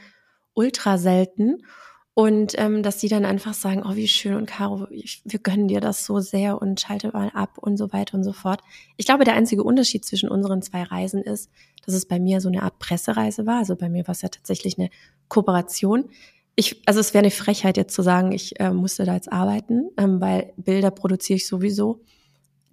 [0.55, 1.63] ultra selten.
[2.15, 5.69] Und ähm, dass die dann einfach sagen, oh, wie schön und Caro, ich, wir gönnen
[5.69, 8.61] dir das so sehr und schalte mal ab und so weiter und so fort.
[8.97, 11.49] Ich glaube, der einzige Unterschied zwischen unseren zwei Reisen ist,
[11.87, 13.59] dass es bei mir so eine Art Pressereise war.
[13.59, 14.91] Also bei mir war es ja tatsächlich eine
[15.29, 16.11] Kooperation.
[16.59, 19.91] Ich, also es wäre eine Frechheit jetzt zu sagen, ich äh, musste da jetzt arbeiten,
[19.97, 22.01] ähm, weil Bilder produziere ich sowieso.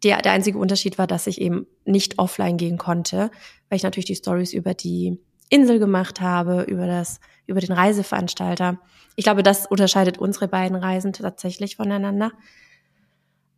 [0.04, 3.30] Der, der einzige Unterschied war, dass ich eben nicht offline gehen konnte,
[3.70, 5.20] weil ich natürlich die Stories über die
[5.52, 8.80] Insel gemacht habe, über das, über den Reiseveranstalter.
[9.18, 12.32] Ich glaube, das unterscheidet unsere beiden Reisen tatsächlich voneinander.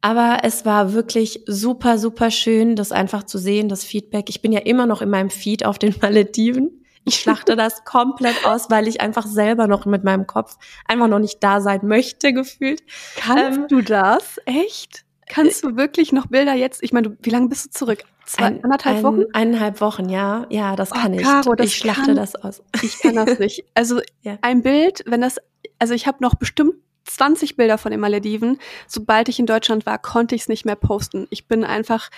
[0.01, 4.25] Aber es war wirklich super, super schön, das einfach zu sehen, das Feedback.
[4.27, 6.83] Ich bin ja immer noch in meinem Feed auf den Malediven.
[7.07, 11.19] Ich schlachte das komplett aus, weil ich einfach selber noch mit meinem Kopf einfach noch
[11.19, 12.83] nicht da sein möchte, gefühlt.
[13.15, 14.39] Kannst ähm, du das?
[14.45, 15.05] Echt?
[15.27, 16.83] Kannst du wirklich noch Bilder jetzt?
[16.83, 18.03] Ich meine, wie lange bist du zurück?
[18.25, 19.23] Zwei, ein, anderthalb Wochen?
[19.33, 20.45] eineinhalb Wochen, ja.
[20.49, 21.23] Ja, das oh, kann ich.
[21.23, 22.61] Caro, das ich schlachte kann, das aus.
[22.81, 23.63] Ich kann das nicht.
[23.73, 24.37] Also ja.
[24.41, 25.37] ein Bild, wenn das,
[25.79, 28.59] also ich habe noch bestimmt 20 Bilder von den Malediven.
[28.85, 31.27] Sobald ich in Deutschland war, konnte ich es nicht mehr posten.
[31.29, 32.09] Ich bin einfach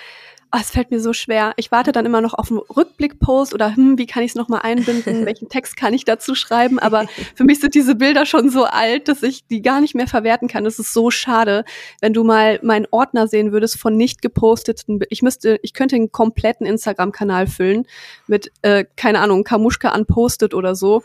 [0.52, 1.54] oh, es fällt mir so schwer.
[1.58, 4.62] Ich warte dann immer noch auf einen Rückblickpost oder hm, wie kann ich es nochmal
[4.64, 5.26] einbinden?
[5.26, 6.80] Welchen Text kann ich dazu schreiben?
[6.80, 10.08] Aber für mich sind diese Bilder schon so alt, dass ich die gar nicht mehr
[10.08, 10.64] verwerten kann.
[10.64, 11.66] Das ist so schade,
[12.02, 15.00] wenn du mal meinen Ordner sehen würdest von nicht geposteten.
[15.10, 17.86] Ich müsste, ich könnte einen kompletten Instagram-Kanal füllen
[18.28, 21.04] mit, äh, keine Ahnung, Kamuschka unpostet oder so.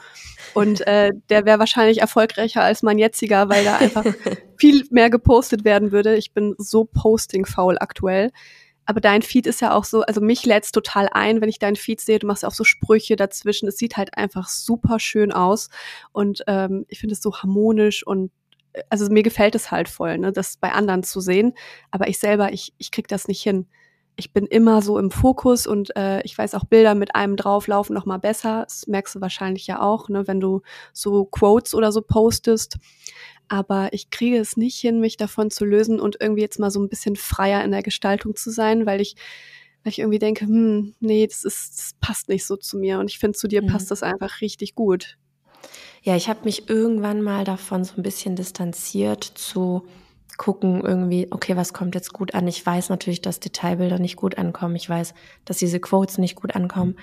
[0.55, 4.05] Und äh, der wäre wahrscheinlich erfolgreicher als mein jetziger, weil da einfach
[4.57, 6.17] viel mehr gepostet werden würde.
[6.17, 8.31] Ich bin so posting-faul aktuell.
[8.87, 11.77] Aber dein Feed ist ja auch so, also mich lädt's total ein, wenn ich deinen
[11.77, 12.19] Feed sehe.
[12.19, 13.69] Du machst auch so Sprüche dazwischen.
[13.69, 15.71] Es sieht halt einfach super schön aus.
[16.13, 18.31] Und ähm, ich finde es so harmonisch und
[18.73, 21.55] äh, also mir gefällt es halt voll, ne, das bei anderen zu sehen.
[21.91, 23.67] Aber ich selber, ich, ich krieg das nicht hin.
[24.17, 27.95] Ich bin immer so im Fokus und äh, ich weiß auch Bilder mit einem drauflaufen
[27.95, 28.63] noch mal besser.
[28.65, 32.79] Das merkst du wahrscheinlich ja auch, ne, wenn du so Quotes oder so postest
[33.49, 36.81] aber ich kriege es nicht hin, mich davon zu lösen und irgendwie jetzt mal so
[36.81, 39.17] ein bisschen freier in der Gestaltung zu sein, weil ich,
[39.83, 43.11] weil ich irgendwie denke, hm, nee, das ist, das passt nicht so zu mir und
[43.11, 43.69] ich finde, zu dir mhm.
[43.69, 45.19] passt das einfach richtig gut.
[46.03, 49.87] Ja, ich habe mich irgendwann mal davon so ein bisschen distanziert zu
[50.37, 52.47] gucken irgendwie, okay, was kommt jetzt gut an?
[52.49, 54.77] Ich weiß natürlich, dass Detailbilder nicht gut ankommen.
[54.77, 56.97] Ich weiß, dass diese Quotes nicht gut ankommen.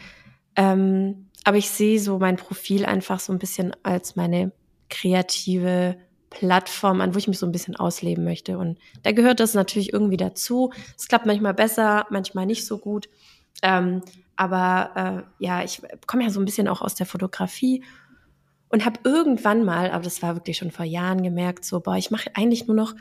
[0.56, 4.52] Ähm, aber ich sehe so mein Profil einfach so ein bisschen als meine
[4.90, 5.98] kreative
[6.32, 8.58] Plattform an, wo ich mich so ein bisschen ausleben möchte.
[8.58, 10.74] Und da gehört das natürlich irgendwie dazu.
[10.98, 13.10] Es klappt manchmal besser, manchmal nicht so gut.
[13.62, 14.02] Ähm,
[14.36, 17.84] aber äh, ja, ich komme ja so ein bisschen auch aus der Fotografie
[18.70, 22.10] und habe irgendwann mal, aber das war wirklich schon vor Jahren gemerkt, so, boah, ich
[22.10, 22.96] mache eigentlich nur noch,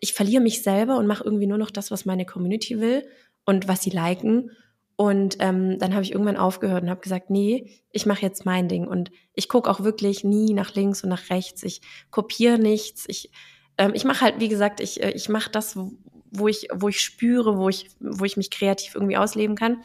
[0.00, 3.06] ich verliere mich selber und mache irgendwie nur noch das, was meine Community will
[3.46, 4.50] und was sie liken.
[5.00, 8.68] Und ähm, dann habe ich irgendwann aufgehört und habe gesagt, nee, ich mache jetzt mein
[8.68, 8.86] Ding.
[8.86, 11.62] Und ich gucke auch wirklich nie nach links und nach rechts.
[11.62, 13.06] Ich kopiere nichts.
[13.08, 13.30] Ich,
[13.78, 15.74] ähm, ich mache halt, wie gesagt, ich, äh, ich mache das,
[16.30, 19.78] wo ich, wo ich spüre, wo ich, wo ich mich kreativ irgendwie ausleben kann.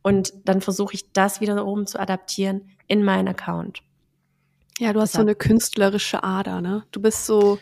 [0.00, 3.82] Und dann versuche ich das wieder oben zu adaptieren in meinen Account.
[4.78, 6.84] Ja, du hast so eine künstlerische Ader, ne?
[6.92, 7.58] Du bist so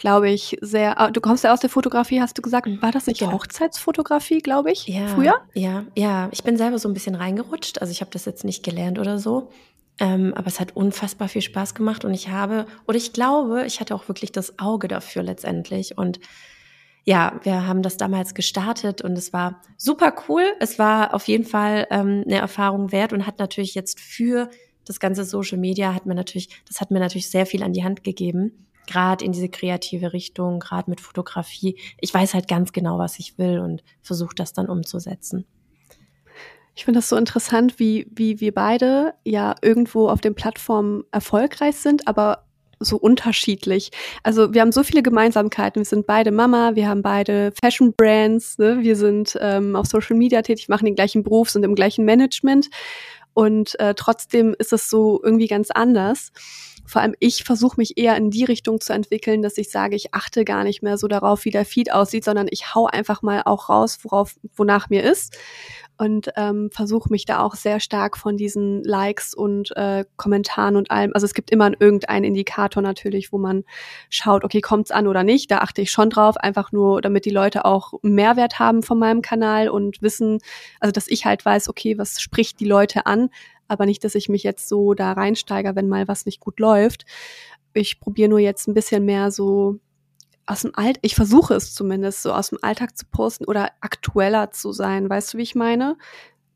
[0.00, 0.98] glaube ich, sehr.
[0.98, 2.66] Ah, du kommst ja aus der Fotografie, hast du gesagt.
[2.66, 2.80] Mhm.
[2.80, 3.32] War das nicht genau.
[3.32, 4.86] Hochzeitsfotografie, glaube ich?
[4.88, 5.08] Ja.
[5.08, 5.34] Früher?
[5.52, 6.30] Ja, ja.
[6.32, 7.82] Ich bin selber so ein bisschen reingerutscht.
[7.82, 9.50] Also ich habe das jetzt nicht gelernt oder so.
[9.98, 13.80] Ähm, aber es hat unfassbar viel Spaß gemacht und ich habe, oder ich glaube, ich
[13.80, 15.98] hatte auch wirklich das Auge dafür letztendlich.
[15.98, 16.18] Und
[17.04, 20.44] ja, wir haben das damals gestartet und es war super cool.
[20.60, 24.48] Es war auf jeden Fall ähm, eine Erfahrung wert und hat natürlich jetzt für
[24.86, 27.84] das ganze Social Media hat mir natürlich, das hat mir natürlich sehr viel an die
[27.84, 31.76] Hand gegeben gerade in diese kreative Richtung, gerade mit Fotografie.
[32.00, 35.46] Ich weiß halt ganz genau, was ich will und versuche das dann umzusetzen.
[36.74, 41.76] Ich finde das so interessant, wie, wie wir beide ja irgendwo auf den Plattformen erfolgreich
[41.76, 42.46] sind, aber
[42.78, 43.90] so unterschiedlich.
[44.22, 45.80] Also wir haben so viele Gemeinsamkeiten.
[45.80, 48.78] Wir sind beide Mama, wir haben beide Fashion Brands, ne?
[48.80, 52.70] wir sind ähm, auf Social Media tätig, machen den gleichen Beruf, sind im gleichen Management
[53.34, 56.32] und äh, trotzdem ist es so irgendwie ganz anders
[56.90, 60.12] vor allem ich versuche mich eher in die Richtung zu entwickeln, dass ich sage, ich
[60.12, 63.42] achte gar nicht mehr so darauf, wie der Feed aussieht, sondern ich hau einfach mal
[63.44, 65.36] auch raus, worauf, wonach mir ist.
[66.00, 70.90] und ähm, versuche mich da auch sehr stark von diesen Likes und äh, Kommentaren und
[70.90, 71.10] allem.
[71.12, 73.64] Also es gibt immer irgendeinen Indikator natürlich, wo man
[74.08, 75.50] schaut, okay, kommt's an oder nicht.
[75.50, 79.20] Da achte ich schon drauf, einfach nur, damit die Leute auch Mehrwert haben von meinem
[79.20, 80.38] Kanal und wissen,
[80.80, 83.28] also dass ich halt weiß, okay, was spricht die Leute an,
[83.70, 87.06] aber nicht, dass ich mich jetzt so da reinsteige, wenn mal was nicht gut läuft.
[87.72, 89.78] Ich probiere nur jetzt ein bisschen mehr so
[90.46, 94.50] aus dem Alt, ich versuche es zumindest so aus dem Alltag zu posten oder aktueller
[94.50, 95.08] zu sein.
[95.08, 95.96] Weißt du, wie ich meine?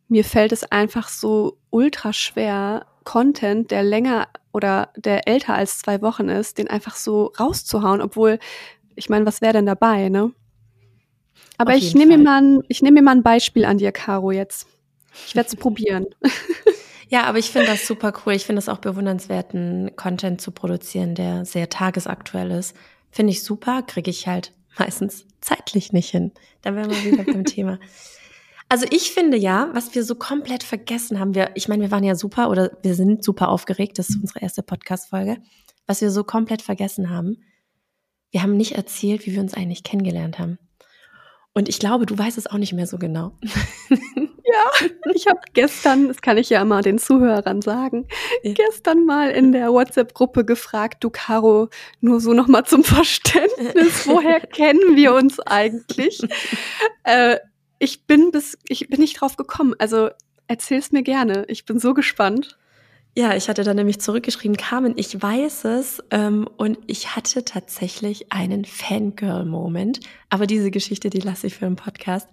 [0.09, 6.03] Mir fällt es einfach so ultra schwer, Content, der länger oder der älter als zwei
[6.03, 8.39] Wochen ist, den einfach so rauszuhauen, obwohl,
[8.97, 10.33] ich meine, was wäre denn dabei, ne?
[11.59, 14.33] Aber ich nehme mir mal ein, ich nehme mir mal ein Beispiel an dir, Caro,
[14.33, 14.67] jetzt.
[15.27, 16.07] Ich werde es probieren.
[17.15, 18.33] Ja, aber ich finde das super cool.
[18.33, 22.75] Ich finde es auch bewundernswerten Content zu produzieren, der sehr tagesaktuell ist.
[23.13, 26.33] Finde ich super, kriege ich halt meistens zeitlich nicht hin.
[26.63, 27.79] Da wären wir wieder beim Thema.
[28.69, 32.03] Also ich finde ja, was wir so komplett vergessen haben, wir, ich meine, wir waren
[32.03, 35.37] ja super oder wir sind super aufgeregt, das ist unsere erste Podcast-Folge,
[35.87, 37.45] was wir so komplett vergessen haben,
[38.33, 40.59] wir haben nicht erzählt, wie wir uns eigentlich kennengelernt haben.
[41.53, 43.39] Und ich glaube, du weißt es auch nicht mehr so genau.
[44.55, 48.07] Ja, ich habe gestern, das kann ich ja mal den Zuhörern sagen,
[48.43, 48.53] ja.
[48.53, 51.69] gestern mal in der WhatsApp-Gruppe gefragt, du Caro,
[52.01, 56.21] nur so nochmal zum Verständnis, woher kennen wir uns eigentlich?
[57.03, 57.39] äh,
[57.79, 59.75] ich bin bis, ich bin nicht drauf gekommen.
[59.79, 60.11] Also
[60.47, 61.45] erzähl's mir gerne.
[61.49, 62.57] Ich bin so gespannt.
[63.17, 68.33] Ja, ich hatte dann nämlich zurückgeschrieben, Carmen, ich weiß es ähm, und ich hatte tatsächlich
[68.33, 72.29] einen Fangirl-Moment, aber diese Geschichte, die lasse ich für den Podcast.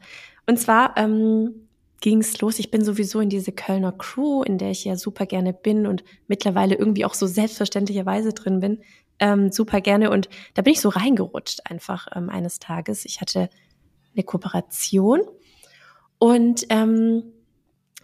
[0.48, 1.68] Und zwar ähm,
[2.02, 2.60] ging's los.
[2.60, 6.04] Ich bin sowieso in diese Kölner Crew, in der ich ja super gerne bin und
[6.28, 8.80] mittlerweile irgendwie auch so selbstverständlicherweise drin bin,
[9.20, 10.10] ähm, super gerne.
[10.10, 13.06] Und da bin ich so reingerutscht einfach ähm, eines Tages.
[13.06, 13.50] Ich hatte
[14.14, 15.22] eine Kooperation
[16.18, 17.24] und ähm,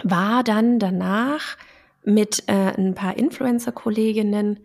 [0.03, 1.57] war dann danach
[2.03, 4.59] mit äh, ein paar Influencer-Kolleginnen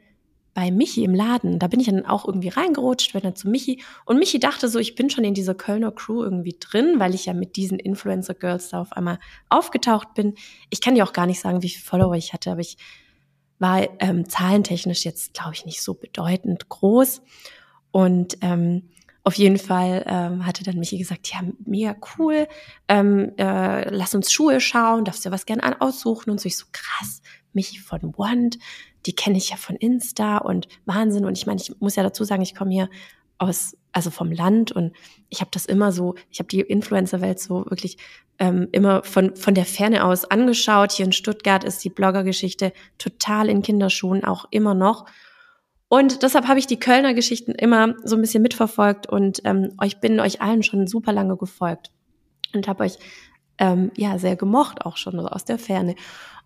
[0.54, 1.58] bei Michi im Laden.
[1.58, 3.82] Da bin ich dann auch irgendwie reingerutscht, bin dann zu Michi.
[4.04, 7.26] Und Michi dachte so, ich bin schon in dieser Kölner Crew irgendwie drin, weil ich
[7.26, 10.34] ja mit diesen Influencer-Girls da auf einmal aufgetaucht bin.
[10.70, 12.76] Ich kann dir auch gar nicht sagen, wie viele Follower ich hatte, aber ich
[13.58, 17.22] war ähm, zahlentechnisch jetzt, glaube ich, nicht so bedeutend groß.
[17.90, 18.90] Und ähm,
[19.24, 22.48] auf jeden Fall ähm, hatte dann Michi gesagt, ja, mega cool,
[22.88, 26.30] ähm, äh, lass uns Schuhe schauen, darfst dir was gerne aussuchen.
[26.30, 28.58] Und so ich so, krass, Michi von Wand,
[29.06, 31.24] die kenne ich ja von Insta und Wahnsinn.
[31.24, 32.88] Und ich meine, ich muss ja dazu sagen, ich komme hier
[33.38, 34.92] aus, also vom Land und
[35.28, 37.98] ich habe das immer so, ich habe die Influencer-Welt so wirklich
[38.38, 40.92] ähm, immer von, von der Ferne aus angeschaut.
[40.92, 45.06] Hier in Stuttgart ist die Blogger-Geschichte total in Kinderschuhen, auch immer noch.
[45.88, 50.00] Und deshalb habe ich die Kölner Geschichten immer so ein bisschen mitverfolgt und ähm, euch
[50.00, 51.90] bin euch allen schon super lange gefolgt
[52.54, 52.96] und habe euch
[53.58, 55.94] ähm, ja sehr gemocht, auch schon aus der Ferne.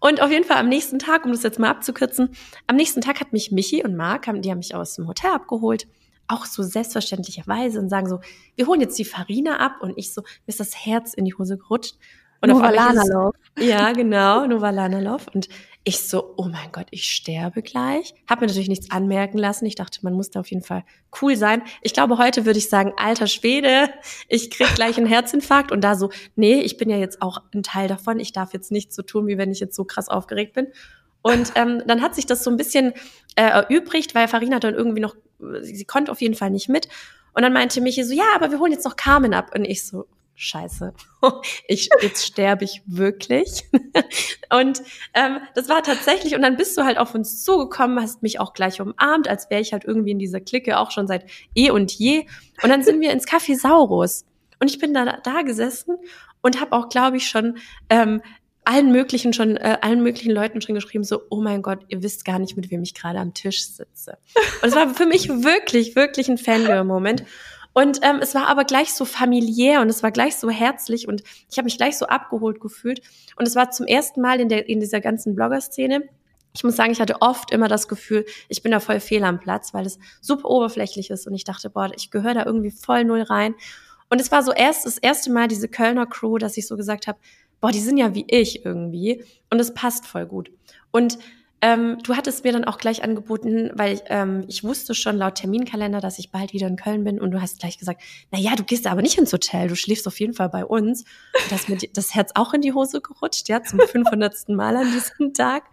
[0.01, 2.31] Und auf jeden Fall am nächsten Tag, um das jetzt mal abzukürzen,
[2.67, 5.87] am nächsten Tag hat mich Michi und Marc, die haben mich aus dem Hotel abgeholt,
[6.29, 8.21] auch so selbstverständlicherweise und sagen so,
[8.57, 11.35] wir holen jetzt die Farina ab und ich so, mir ist das Herz in die
[11.35, 11.97] Hose gerutscht.
[12.43, 13.35] Und Nova Lanalov.
[13.59, 15.27] Ja, genau, Nova Lanalov.
[15.35, 15.49] Und
[15.83, 18.13] ich so, oh mein Gott, ich sterbe gleich.
[18.29, 19.65] Hab mir natürlich nichts anmerken lassen.
[19.67, 20.85] Ich dachte, man muss da auf jeden Fall
[21.23, 21.63] cool sein.
[21.81, 23.89] Ich glaube, heute würde ich sagen, alter Schwede,
[24.29, 25.73] ich krieg gleich einen Herzinfarkt.
[25.73, 28.21] Und da so, nee, ich bin ja jetzt auch ein Teil davon.
[28.21, 30.67] Ich darf jetzt nicht so tun, wie wenn ich jetzt so krass aufgeregt bin.
[31.23, 32.93] Und ähm, dann hat sich das so ein bisschen
[33.37, 35.17] äh, erübrigt, weil Farina dann irgendwie noch,
[35.63, 36.89] sie konnte auf jeden Fall nicht mit.
[37.33, 39.53] Und dann meinte Michi so, ja, aber wir holen jetzt noch Carmen ab.
[39.55, 40.07] Und ich so,
[40.37, 40.95] scheiße,
[41.69, 43.65] ich, jetzt sterbe ich wirklich.
[44.53, 44.83] und
[45.15, 48.53] ähm, das war tatsächlich, und dann bist du halt auf uns zugekommen, hast mich auch
[48.53, 51.93] gleich umarmt, als wäre ich halt irgendwie in dieser Clique auch schon seit eh und
[51.93, 52.27] je.
[52.63, 54.25] Und dann sind wir ins Café Saurus.
[54.61, 55.97] Und ich bin da, da gesessen
[56.41, 57.59] und habe auch, glaube ich, schon
[57.91, 58.23] ähm,
[58.67, 62.25] allen möglichen schon, äh, allen möglichen Leuten schon geschrieben, so, oh mein Gott, ihr wisst
[62.25, 64.19] gar nicht, mit wem ich gerade am Tisch sitze.
[64.61, 67.25] Und es war für mich wirklich, wirklich ein Fangirl-Moment.
[67.77, 71.23] Und ähm, es war aber gleich so familiär und es war gleich so herzlich und
[71.51, 73.03] ich habe mich gleich so abgeholt gefühlt.
[73.37, 76.09] Und es war zum ersten Mal in, der, in dieser ganzen Blogger-Szene.
[76.55, 79.39] Ich muss sagen, ich hatte oft immer das Gefühl, ich bin da voll fehl am
[79.39, 83.05] Platz, weil es super oberflächlich ist und ich dachte, boah, ich gehöre da irgendwie voll
[83.05, 83.55] null rein.
[84.09, 87.07] Und es war so erst das erste Mal diese Kölner Crew, dass ich so gesagt
[87.07, 87.19] habe,
[87.61, 90.51] boah, die sind ja wie ich irgendwie und es passt voll gut.
[90.93, 91.19] Und
[91.63, 96.01] ähm, du hattest mir dann auch gleich angeboten, weil ähm, ich wusste schon laut Terminkalender,
[96.01, 98.63] dass ich bald wieder in Köln bin und du hast gleich gesagt, na ja, du
[98.63, 101.05] gehst aber nicht ins Hotel, du schläfst auf jeden Fall bei uns.
[101.35, 104.49] Und hast mir das Herz auch in die Hose gerutscht, ja, zum 500.
[104.49, 105.65] Mal an diesem Tag.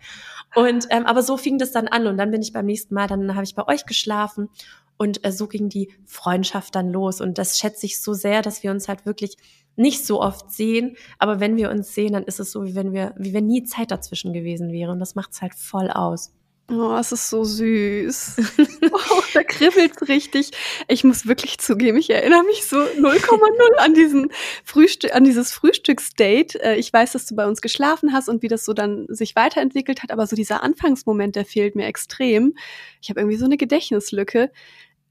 [0.56, 3.08] Und ähm, aber so fing das dann an und dann bin ich beim nächsten Mal,
[3.08, 4.50] dann habe ich bei euch geschlafen
[4.98, 7.22] Und äh, so ging die Freundschaft dann los.
[7.22, 9.38] Und das schätze ich so sehr, dass wir uns halt wirklich
[9.76, 10.96] nicht so oft sehen.
[11.18, 13.64] Aber wenn wir uns sehen, dann ist es so, wie wenn wir, wie wenn nie
[13.64, 14.92] Zeit dazwischen gewesen wäre.
[14.92, 16.34] Und das macht es halt voll aus.
[16.76, 18.36] Oh, es ist so süß.
[18.92, 20.52] oh, da kribbelt's richtig.
[20.88, 24.32] Ich muss wirklich zugeben, ich erinnere mich so 0,0 an diesen
[24.64, 26.56] Frühstück, an dieses Frühstücksdate.
[26.56, 29.36] Äh, ich weiß, dass du bei uns geschlafen hast und wie das so dann sich
[29.36, 32.56] weiterentwickelt hat, aber so dieser Anfangsmoment, der fehlt mir extrem.
[33.02, 34.52] Ich habe irgendwie so eine Gedächtnislücke.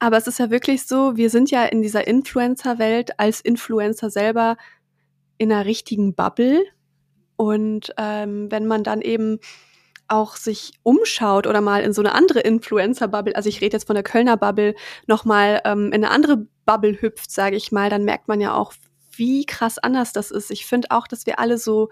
[0.01, 4.57] Aber es ist ja wirklich so, wir sind ja in dieser Influencer-Welt als Influencer selber
[5.39, 6.65] in einer richtigen Bubble.
[7.37, 9.39] Und ähm, wenn man dann eben
[10.13, 13.95] auch sich umschaut oder mal in so eine andere Influencer-Bubble, also ich rede jetzt von
[13.95, 14.75] der Kölner Bubble,
[15.07, 18.75] nochmal ähm, in eine andere Bubble hüpft, sage ich mal, dann merkt man ja auch,
[19.17, 20.51] wie krass anders das ist.
[20.51, 21.89] Ich finde auch, dass wir alle so,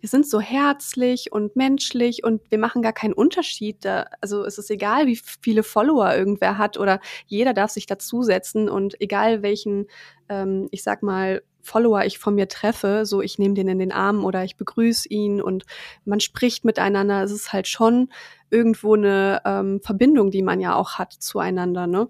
[0.00, 3.84] wir sind so herzlich und menschlich und wir machen gar keinen Unterschied.
[3.84, 8.68] Da, also es ist egal, wie viele Follower irgendwer hat oder jeder darf sich dazusetzen
[8.68, 9.86] und egal welchen,
[10.28, 13.92] ähm, ich sag mal, Follower ich von mir treffe, so ich nehme den in den
[13.92, 15.64] Arm oder ich begrüße ihn und
[16.04, 17.22] man spricht miteinander.
[17.22, 18.08] Es ist halt schon
[18.50, 21.86] irgendwo eine ähm, Verbindung, die man ja auch hat zueinander.
[21.86, 22.08] Ne?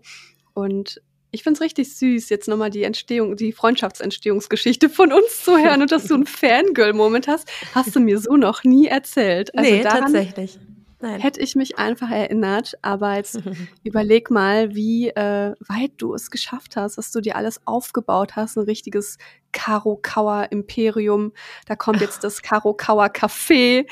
[0.54, 5.82] Und ich find's richtig süß, jetzt nochmal die Entstehung, die Freundschaftsentstehungsgeschichte von uns zu hören
[5.82, 9.54] und dass du einen Fangirl-Moment hast, hast du mir so noch nie erzählt.
[9.56, 10.58] Also nee, daran, tatsächlich.
[11.00, 11.20] Nein.
[11.20, 13.40] Hätte ich mich einfach erinnert, aber jetzt
[13.84, 18.56] überleg mal, wie äh, weit du es geschafft hast, dass du dir alles aufgebaut hast,
[18.56, 19.16] ein richtiges
[19.52, 21.32] Karo Kauer Imperium.
[21.66, 23.86] Da kommt jetzt das Karo Kauer Café.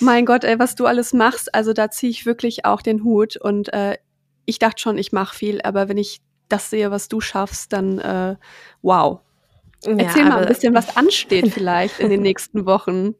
[0.00, 3.36] Mein Gott, ey, was du alles machst, also da ziehe ich wirklich auch den Hut
[3.36, 3.96] und äh,
[4.44, 7.98] ich dachte schon, ich mache viel, aber wenn ich das sehe, was du schaffst, dann
[7.98, 8.36] äh,
[8.82, 9.20] wow.
[9.84, 13.14] Erzähl ja, mal ein bisschen, was ansteht vielleicht in den nächsten Wochen.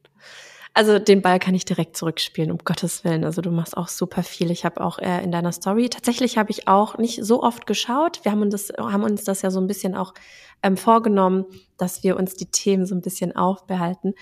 [0.72, 3.24] Also den Ball kann ich direkt zurückspielen, um Gottes Willen.
[3.24, 4.50] Also du machst auch super viel.
[4.52, 8.20] Ich habe auch äh, in deiner Story, tatsächlich habe ich auch nicht so oft geschaut.
[8.24, 10.14] Wir haben uns das, haben uns das ja so ein bisschen auch
[10.62, 14.14] ähm, vorgenommen, dass wir uns die Themen so ein bisschen aufbehalten.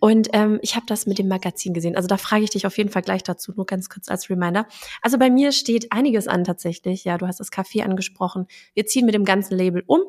[0.00, 1.94] Und ähm, ich habe das mit dem Magazin gesehen.
[1.94, 4.66] Also da frage ich dich auf jeden Fall gleich dazu, nur ganz kurz als Reminder.
[5.02, 7.04] Also bei mir steht einiges an tatsächlich.
[7.04, 8.46] Ja, du hast das Café angesprochen.
[8.74, 10.00] Wir ziehen mit dem ganzen Label um.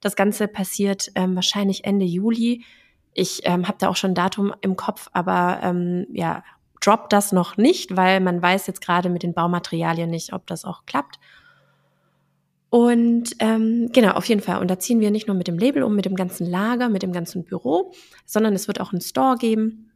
[0.00, 2.64] Das Ganze passiert ähm, wahrscheinlich Ende Juli.
[3.14, 6.42] Ich ähm, habe da auch schon ein Datum im Kopf, aber ähm, ja,
[6.80, 10.64] drop das noch nicht, weil man weiß jetzt gerade mit den Baumaterialien nicht, ob das
[10.64, 11.18] auch klappt.
[12.70, 14.58] Und ähm, genau, auf jeden Fall.
[14.58, 17.02] Und da ziehen wir nicht nur mit dem Label um, mit dem ganzen Lager, mit
[17.02, 17.92] dem ganzen Büro,
[18.24, 19.91] sondern es wird auch einen Store geben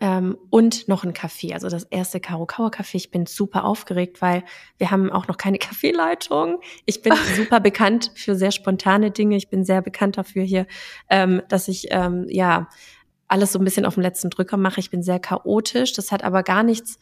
[0.00, 2.96] ähm, und noch ein Café, also das erste Karukawa Café.
[2.96, 4.44] Ich bin super aufgeregt, weil
[4.78, 6.60] wir haben auch noch keine Kaffeeleitung.
[6.86, 9.36] Ich bin super bekannt für sehr spontane Dinge.
[9.36, 10.66] Ich bin sehr bekannt dafür hier,
[11.08, 12.68] ähm, dass ich ähm, ja
[13.28, 14.80] alles so ein bisschen auf dem letzten Drücker mache.
[14.80, 15.92] Ich bin sehr chaotisch.
[15.92, 16.98] Das hat aber gar nichts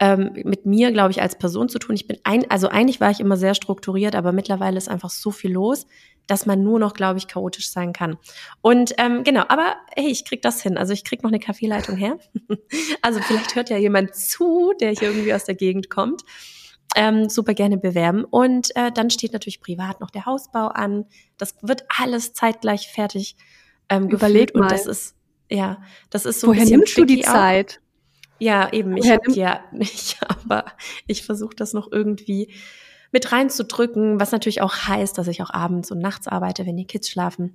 [0.00, 1.94] ähm, mit mir, glaube ich, als Person zu tun.
[1.94, 5.30] Ich bin ein, also eigentlich war ich immer sehr strukturiert, aber mittlerweile ist einfach so
[5.30, 5.86] viel los,
[6.26, 8.16] dass man nur noch, glaube ich, chaotisch sein kann.
[8.62, 10.78] Und ähm, genau, aber hey, ich krieg das hin.
[10.78, 12.18] Also ich krieg noch eine Kaffeeleitung her.
[13.02, 16.22] also vielleicht hört ja jemand zu, der hier irgendwie aus der Gegend kommt.
[16.96, 18.24] Ähm, super gerne bewerben.
[18.24, 21.06] Und äh, dann steht natürlich privat noch der Hausbau an.
[21.36, 23.36] Das wird alles zeitgleich fertig
[23.88, 24.62] ähm, Überleg mal.
[24.62, 25.16] Und das ist,
[25.50, 27.80] ja, das ist so Woher nimmst du die Zeit?
[28.38, 30.64] Ja, eben, ich habe ja nicht, aber
[31.06, 32.52] ich versuche das noch irgendwie
[33.14, 36.86] mit reinzudrücken, was natürlich auch heißt, dass ich auch abends und nachts arbeite, wenn die
[36.86, 37.54] Kids schlafen.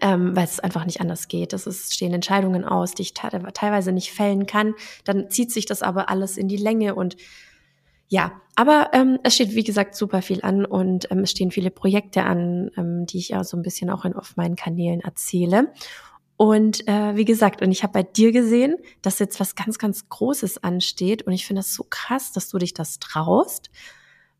[0.00, 1.52] Ähm, weil es einfach nicht anders geht.
[1.52, 4.74] Es ist, stehen Entscheidungen aus, die ich teilweise nicht fällen kann.
[5.04, 7.16] Dann zieht sich das aber alles in die Länge und
[8.08, 11.70] ja, aber ähm, es steht wie gesagt super viel an und ähm, es stehen viele
[11.70, 15.72] Projekte an, ähm, die ich ja so ein bisschen auch in, auf meinen Kanälen erzähle.
[16.36, 20.08] Und äh, wie gesagt, und ich habe bei dir gesehen, dass jetzt was ganz, ganz
[20.08, 21.22] Großes ansteht.
[21.22, 23.70] Und ich finde das so krass, dass du dich das traust.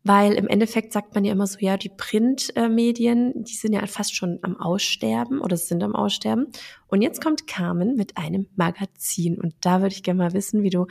[0.07, 4.15] Weil im Endeffekt sagt man ja immer so, ja, die Printmedien, die sind ja fast
[4.15, 6.47] schon am Aussterben oder sind am Aussterben.
[6.87, 9.37] Und jetzt kommt Carmen mit einem Magazin.
[9.37, 10.87] Und da würde ich gerne mal wissen, wie du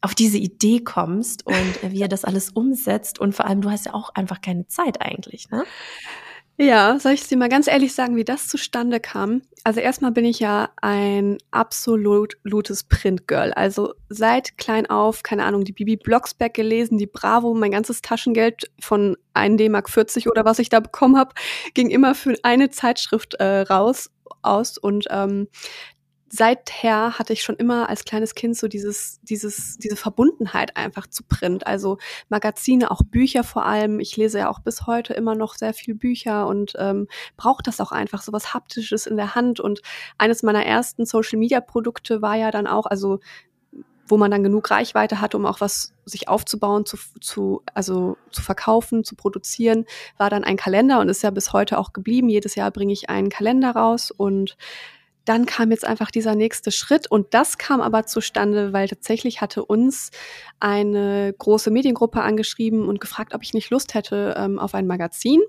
[0.00, 3.18] auf diese Idee kommst und äh, wie er das alles umsetzt.
[3.18, 5.64] Und vor allem, du hast ja auch einfach keine Zeit eigentlich, ne?
[6.62, 9.42] Ja, soll ich dir mal ganz ehrlich sagen, wie das zustande kam?
[9.64, 13.52] Also erstmal bin ich ja ein absolutes Printgirl.
[13.52, 18.70] Also seit klein auf, keine Ahnung, die Bibi Blocksberg gelesen, die Bravo, mein ganzes Taschengeld
[18.80, 21.34] von 1 D-Mark 40 oder was ich da bekommen habe,
[21.74, 25.48] ging immer für eine Zeitschrift äh, raus aus und ähm,
[26.34, 31.24] seither hatte ich schon immer als kleines Kind so dieses, dieses, diese Verbundenheit einfach zu
[31.24, 31.66] Print.
[31.66, 31.98] Also
[32.30, 34.00] Magazine, auch Bücher vor allem.
[34.00, 37.06] Ich lese ja auch bis heute immer noch sehr viel Bücher und ähm,
[37.36, 39.60] brauche das auch einfach, so was Haptisches in der Hand.
[39.60, 39.82] Und
[40.16, 43.20] eines meiner ersten Social Media Produkte war ja dann auch, also
[44.06, 48.40] wo man dann genug Reichweite hatte, um auch was sich aufzubauen, zu, zu, also zu
[48.40, 49.84] verkaufen, zu produzieren,
[50.16, 52.30] war dann ein Kalender und ist ja bis heute auch geblieben.
[52.30, 54.56] Jedes Jahr bringe ich einen Kalender raus und
[55.24, 59.64] dann kam jetzt einfach dieser nächste Schritt und das kam aber zustande, weil tatsächlich hatte
[59.64, 60.10] uns
[60.60, 65.40] eine große Mediengruppe angeschrieben und gefragt, ob ich nicht Lust hätte ähm, auf ein Magazin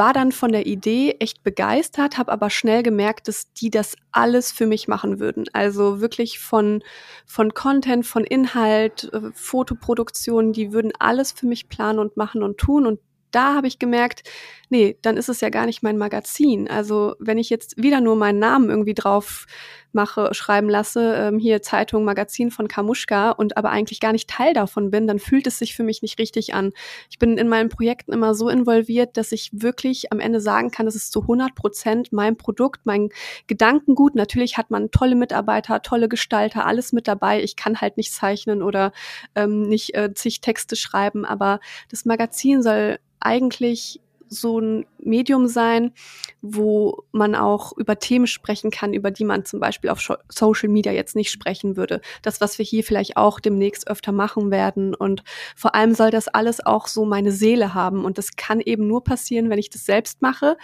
[0.00, 4.50] war dann von der Idee echt begeistert, habe aber schnell gemerkt, dass die das alles
[4.50, 5.44] für mich machen würden.
[5.52, 6.82] Also wirklich von,
[7.26, 12.56] von Content, von Inhalt, äh, Fotoproduktion, die würden alles für mich planen und machen und
[12.56, 12.86] tun.
[12.86, 13.00] Und
[13.30, 14.22] da habe ich gemerkt,
[14.68, 16.68] nee, dann ist es ja gar nicht mein Magazin.
[16.68, 19.46] Also wenn ich jetzt wieder nur meinen Namen irgendwie drauf
[19.94, 24.54] mache, schreiben lasse, ähm, hier Zeitung, Magazin von Kamuschka und aber eigentlich gar nicht Teil
[24.54, 26.72] davon bin, dann fühlt es sich für mich nicht richtig an.
[27.10, 30.86] Ich bin in meinen Projekten immer so involviert, dass ich wirklich am Ende sagen kann,
[30.86, 33.10] das ist zu 100 Prozent mein Produkt, mein
[33.46, 34.14] Gedankengut.
[34.14, 37.42] Natürlich hat man tolle Mitarbeiter, tolle Gestalter, alles mit dabei.
[37.42, 38.92] Ich kann halt nicht zeichnen oder
[39.34, 41.60] ähm, nicht äh, zig Texte schreiben, aber
[41.90, 44.00] das Magazin soll eigentlich
[44.30, 45.92] so ein Medium sein,
[46.40, 50.92] wo man auch über Themen sprechen kann, über die man zum Beispiel auf Social Media
[50.92, 52.00] jetzt nicht sprechen würde.
[52.22, 54.94] Das, was wir hier vielleicht auch demnächst öfter machen werden.
[54.94, 55.24] Und
[55.56, 58.04] vor allem soll das alles auch so meine Seele haben.
[58.04, 60.56] Und das kann eben nur passieren, wenn ich das selbst mache.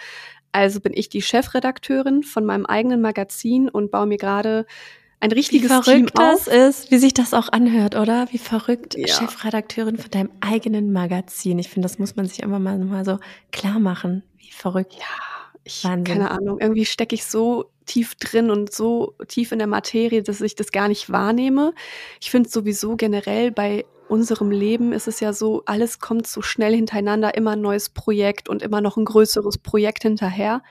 [0.53, 4.65] Also bin ich die Chefredakteurin von meinem eigenen Magazin und baue mir gerade
[5.19, 6.45] ein richtiges wie verrückt Team auf.
[6.45, 8.27] das ist, wie sich das auch anhört, oder?
[8.31, 9.07] Wie verrückt ja.
[9.07, 11.57] Chefredakteurin von deinem eigenen Magazin.
[11.59, 13.19] Ich finde, das muss man sich immer mal, mal so
[13.51, 14.23] klar machen.
[14.37, 14.93] Wie verrückt.
[14.93, 15.05] Ja,
[15.63, 16.03] ich, Wahnsinn.
[16.03, 16.59] keine Ahnung.
[16.59, 20.71] Irgendwie stecke ich so tief drin und so tief in der Materie, dass ich das
[20.71, 21.73] gar nicht wahrnehme.
[22.21, 26.73] Ich finde sowieso generell bei unserem Leben ist es ja so, alles kommt so schnell
[26.73, 30.61] hintereinander, immer ein neues Projekt und immer noch ein größeres Projekt hinterher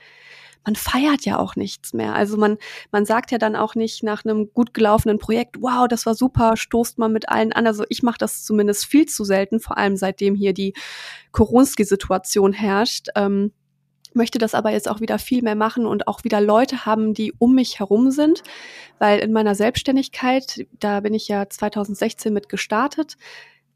[0.67, 2.13] man feiert ja auch nichts mehr.
[2.13, 2.57] Also man,
[2.91, 6.57] man sagt ja dann auch nicht nach einem gut gelaufenen Projekt, wow, das war super,
[6.57, 7.65] stoßt man mit allen an.
[7.65, 10.73] Also ich mache das zumindest viel zu selten, vor allem seitdem hier die
[11.31, 13.07] Koronski-Situation herrscht.
[13.15, 13.53] Ähm,
[14.13, 17.31] möchte das aber jetzt auch wieder viel mehr machen und auch wieder Leute haben, die
[17.37, 18.43] um mich herum sind,
[18.99, 23.15] weil in meiner Selbstständigkeit, da bin ich ja 2016 mit gestartet,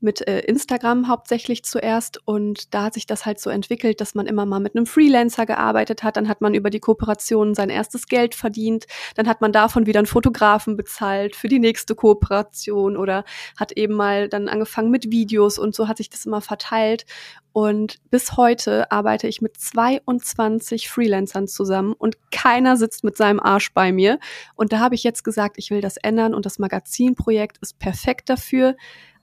[0.01, 2.19] mit äh, Instagram hauptsächlich zuerst.
[2.25, 5.45] Und da hat sich das halt so entwickelt, dass man immer mal mit einem Freelancer
[5.45, 8.85] gearbeitet hat, dann hat man über die Kooperation sein erstes Geld verdient,
[9.15, 13.23] dann hat man davon wieder einen Fotografen bezahlt für die nächste Kooperation oder
[13.57, 17.05] hat eben mal dann angefangen mit Videos und so hat sich das immer verteilt.
[17.53, 23.73] Und bis heute arbeite ich mit 22 Freelancern zusammen und keiner sitzt mit seinem Arsch
[23.73, 24.19] bei mir.
[24.55, 28.29] Und da habe ich jetzt gesagt, ich will das ändern und das Magazinprojekt ist perfekt
[28.29, 28.75] dafür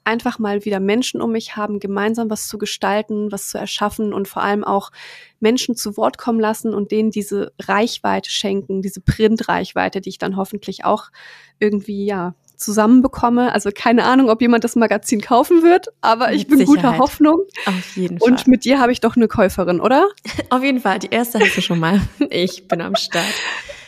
[0.08, 4.26] einfach mal wieder Menschen um mich haben, gemeinsam was zu gestalten, was zu erschaffen und
[4.26, 4.90] vor allem auch
[5.38, 10.36] Menschen zu Wort kommen lassen und denen diese Reichweite schenken, diese Printreichweite, die ich dann
[10.36, 11.10] hoffentlich auch
[11.58, 13.52] irgendwie, ja, zusammenbekomme.
[13.52, 16.76] Also keine Ahnung, ob jemand das Magazin kaufen wird, aber ich bin Sicherheit.
[16.76, 17.42] guter Hoffnung.
[17.66, 18.32] Auf jeden Fall.
[18.32, 20.08] Und mit dir habe ich doch eine Käuferin, oder?
[20.50, 20.98] Auf jeden Fall.
[20.98, 22.00] Die erste hast du schon mal.
[22.30, 23.24] Ich bin am Start.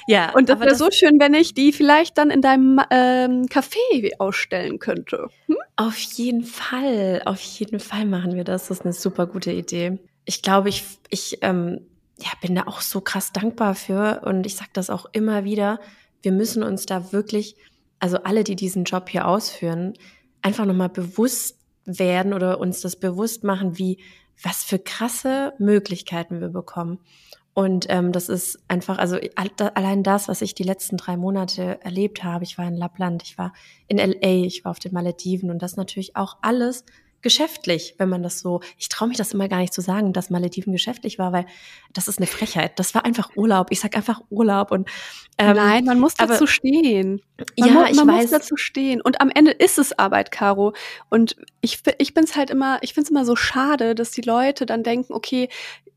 [0.07, 4.11] Ja, und das wäre so schön, wenn ich die vielleicht dann in deinem ähm, Café
[4.19, 5.29] ausstellen könnte.
[5.47, 5.57] Hm?
[5.77, 8.69] Auf jeden Fall, auf jeden Fall machen wir das.
[8.69, 9.99] Das ist eine super gute Idee.
[10.25, 11.81] Ich glaube, ich, ich ähm,
[12.19, 15.81] ja, bin da auch so krass dankbar für und ich sage das auch immer wieder.
[16.23, 17.57] Wir müssen uns da wirklich,
[17.99, 19.95] also alle, die diesen Job hier ausführen,
[20.43, 23.99] einfach nochmal bewusst werden oder uns das bewusst machen, wie
[24.43, 26.99] was für krasse Möglichkeiten wir bekommen.
[27.53, 32.23] Und ähm, das ist einfach, also allein das, was ich die letzten drei Monate erlebt
[32.23, 32.45] habe.
[32.45, 33.53] Ich war in Lappland, ich war
[33.89, 36.85] in LA, ich war auf den Malediven und das natürlich auch alles
[37.23, 40.31] geschäftlich, wenn man das so, ich traue mich das immer gar nicht zu sagen, dass
[40.31, 41.47] Malediven geschäftlich war, weil
[41.93, 42.79] das ist eine Frechheit.
[42.79, 43.69] Das war einfach Urlaub.
[43.71, 44.89] Ich sag einfach Urlaub und
[45.39, 47.21] ähm, nein, man muss dazu aber, stehen.
[47.57, 48.23] Man ja, mu ich man weiß.
[48.23, 49.01] muss dazu stehen.
[49.01, 50.73] Und am Ende ist es Arbeit, Caro.
[51.09, 54.83] Und ich, ich bin's halt immer, ich find's immer so schade, dass die Leute dann
[54.83, 55.49] denken, okay,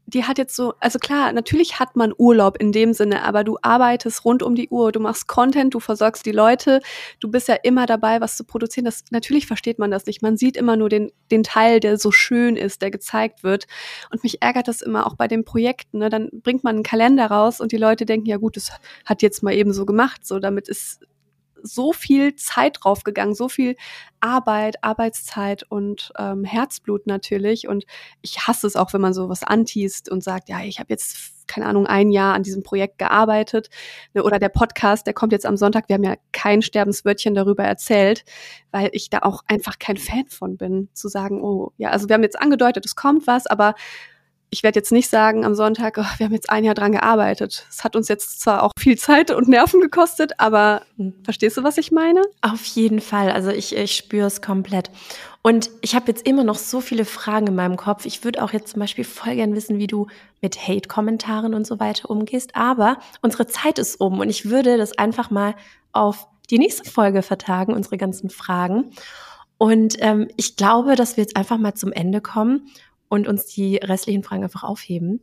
[0.06, 3.58] die hat jetzt so, also klar, natürlich hat man Urlaub in dem Sinne, aber du
[3.62, 6.82] arbeitest rund um die Uhr, du machst Content, du versorgst die Leute,
[7.20, 8.86] du bist ja immer dabei, was zu produzieren.
[8.86, 10.22] Das, natürlich versteht man das nicht.
[10.22, 13.66] Man sieht immer nur den, den Teil, der so schön ist, der gezeigt wird.
[14.12, 15.99] Und mich ärgert das immer auch bei den Projekten.
[15.99, 16.10] Ne?
[16.10, 18.72] Dann bringt man einen Kalender raus und die Leute denken, ja gut, das
[19.06, 20.99] hat jetzt mal eben so gemacht, so damit ist
[21.64, 23.76] so viel Zeit draufgegangen, so viel
[24.20, 27.68] Arbeit, Arbeitszeit und ähm, Herzblut natürlich.
[27.68, 27.86] Und
[28.22, 31.66] ich hasse es auch, wenn man sowas antießt und sagt, ja, ich habe jetzt keine
[31.66, 33.70] Ahnung, ein Jahr an diesem Projekt gearbeitet.
[34.14, 35.89] Ne, oder der Podcast, der kommt jetzt am Sonntag.
[35.89, 38.24] Wir haben ja kein Sterbenswörtchen darüber erzählt,
[38.72, 42.14] weil ich da auch einfach kein Fan von bin, zu sagen, oh, ja, also wir
[42.14, 43.76] haben jetzt angedeutet, es kommt was, aber
[44.54, 47.66] ich werde jetzt nicht sagen am Sonntag, oh, wir haben jetzt ein Jahr dran gearbeitet.
[47.72, 51.16] Es hat uns jetzt zwar auch viel Zeit und Nerven gekostet, aber hm.
[51.24, 52.22] verstehst du, was ich meine?
[52.41, 53.32] Auf jeden Fall.
[53.32, 54.91] Also ich, ich spüre es komplett.
[55.41, 58.06] Und ich habe jetzt immer noch so viele Fragen in meinem Kopf.
[58.06, 60.06] Ich würde auch jetzt zum Beispiel voll gern wissen, wie du
[60.39, 62.56] mit Hate-Kommentaren und so weiter umgehst.
[62.56, 65.56] Aber unsere Zeit ist um und ich würde das einfach mal
[65.93, 68.91] auf die nächste Folge vertagen, unsere ganzen Fragen.
[69.58, 72.68] Und ähm, ich glaube, dass wir jetzt einfach mal zum Ende kommen
[73.14, 75.22] und uns die restlichen Fragen einfach aufheben.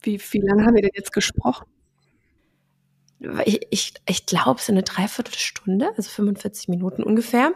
[0.00, 1.64] Wie, wie lange haben wir denn jetzt gesprochen?
[3.44, 7.52] Ich, ich, ich glaube, es ist eine Dreiviertelstunde, also 45 Minuten ungefähr.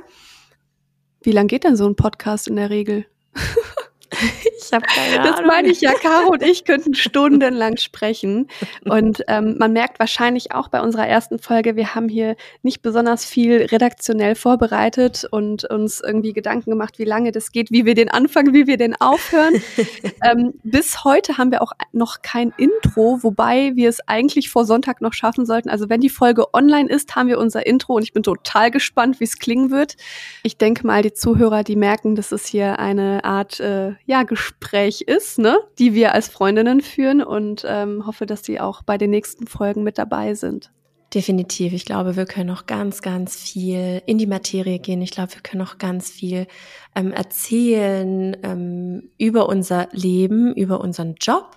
[1.23, 3.07] Wie lang geht denn so ein Podcast in der Regel?
[4.61, 5.33] Ich habe keine Ahnung.
[5.33, 5.93] Das meine ich ja.
[5.95, 8.49] Caro und ich könnten stundenlang sprechen.
[8.85, 13.25] Und ähm, man merkt wahrscheinlich auch bei unserer ersten Folge, wir haben hier nicht besonders
[13.25, 18.11] viel redaktionell vorbereitet und uns irgendwie Gedanken gemacht, wie lange das geht, wie wir den
[18.11, 19.62] anfangen, wie wir den aufhören.
[20.25, 25.01] ähm, bis heute haben wir auch noch kein Intro, wobei wir es eigentlich vor Sonntag
[25.01, 25.71] noch schaffen sollten.
[25.71, 29.21] Also wenn die Folge online ist, haben wir unser Intro und ich bin total gespannt,
[29.21, 29.97] wie es klingen wird.
[30.43, 35.03] Ich denke mal, die Zuhörer, die merken, dass es hier eine Art äh, ja, Gespräch
[35.03, 39.11] ist, ne, die wir als Freundinnen führen und ähm, hoffe, dass sie auch bei den
[39.11, 40.73] nächsten Folgen mit dabei sind.
[41.13, 41.75] Definitiv.
[41.75, 45.03] Ich glaube, wir können noch ganz, ganz viel in die Materie gehen.
[45.03, 46.47] Ich glaube, wir können noch ganz viel
[46.95, 51.57] ähm, erzählen ähm, über unser Leben, über unseren Job,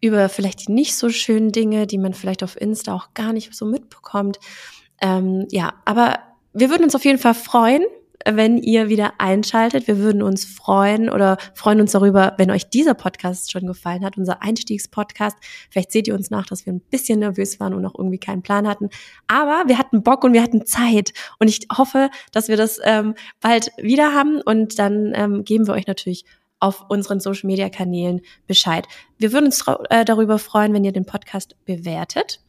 [0.00, 3.54] über vielleicht die nicht so schönen Dinge, die man vielleicht auf Insta auch gar nicht
[3.54, 4.40] so mitbekommt.
[5.00, 6.18] Ähm, ja, aber
[6.52, 7.84] wir würden uns auf jeden Fall freuen,
[8.24, 9.86] wenn ihr wieder einschaltet.
[9.86, 14.16] Wir würden uns freuen oder freuen uns darüber, wenn euch dieser Podcast schon gefallen hat,
[14.16, 15.36] unser Einstiegspodcast.
[15.70, 18.42] Vielleicht seht ihr uns nach, dass wir ein bisschen nervös waren und noch irgendwie keinen
[18.42, 18.88] Plan hatten.
[19.26, 21.12] Aber wir hatten Bock und wir hatten Zeit.
[21.38, 24.40] Und ich hoffe, dass wir das ähm, bald wieder haben.
[24.40, 26.24] Und dann ähm, geben wir euch natürlich
[26.60, 28.86] auf unseren Social Media Kanälen Bescheid.
[29.18, 32.40] Wir würden uns äh, darüber freuen, wenn ihr den Podcast bewertet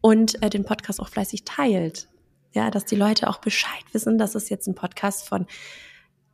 [0.00, 2.08] und äh, den Podcast auch fleißig teilt.
[2.54, 5.46] Ja, dass die Leute auch Bescheid wissen, dass es jetzt einen Podcast von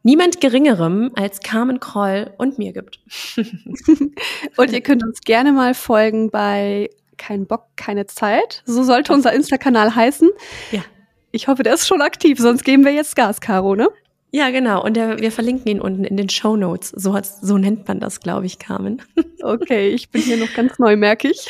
[0.02, 3.00] niemand Geringerem als Carmen Kroll und mir gibt.
[4.56, 8.62] und ihr könnt uns gerne mal folgen bei Kein Bock, keine Zeit.
[8.66, 10.30] So sollte unser Insta-Kanal heißen.
[10.72, 10.84] Ja.
[11.32, 13.88] Ich hoffe, der ist schon aktiv, sonst geben wir jetzt Gas, Caro, ne?
[14.33, 14.83] Ja, genau.
[14.85, 16.91] Und der, wir verlinken ihn unten in den Show Notes.
[16.91, 19.03] So, so nennt man das, glaube ich, Carmen.
[19.43, 21.47] Okay, ich bin hier noch ganz neu, merke ich.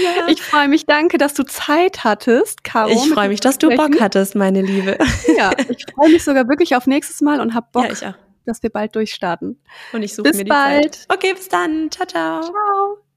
[0.00, 0.28] Ja.
[0.28, 2.92] Ich freue mich, danke, dass du Zeit hattest, Caro.
[2.92, 4.96] Ich freue mich, dass du Bock hattest, meine Liebe.
[5.36, 8.14] Ja, ich freue mich sogar wirklich auf nächstes Mal und habe Bock, ja,
[8.46, 9.60] dass wir bald durchstarten.
[9.92, 10.94] Und ich suche mir die bald.
[10.94, 11.06] Zeit.
[11.12, 11.90] Okay, bis dann.
[11.90, 12.42] Ciao, ciao.
[12.42, 13.02] Ciao.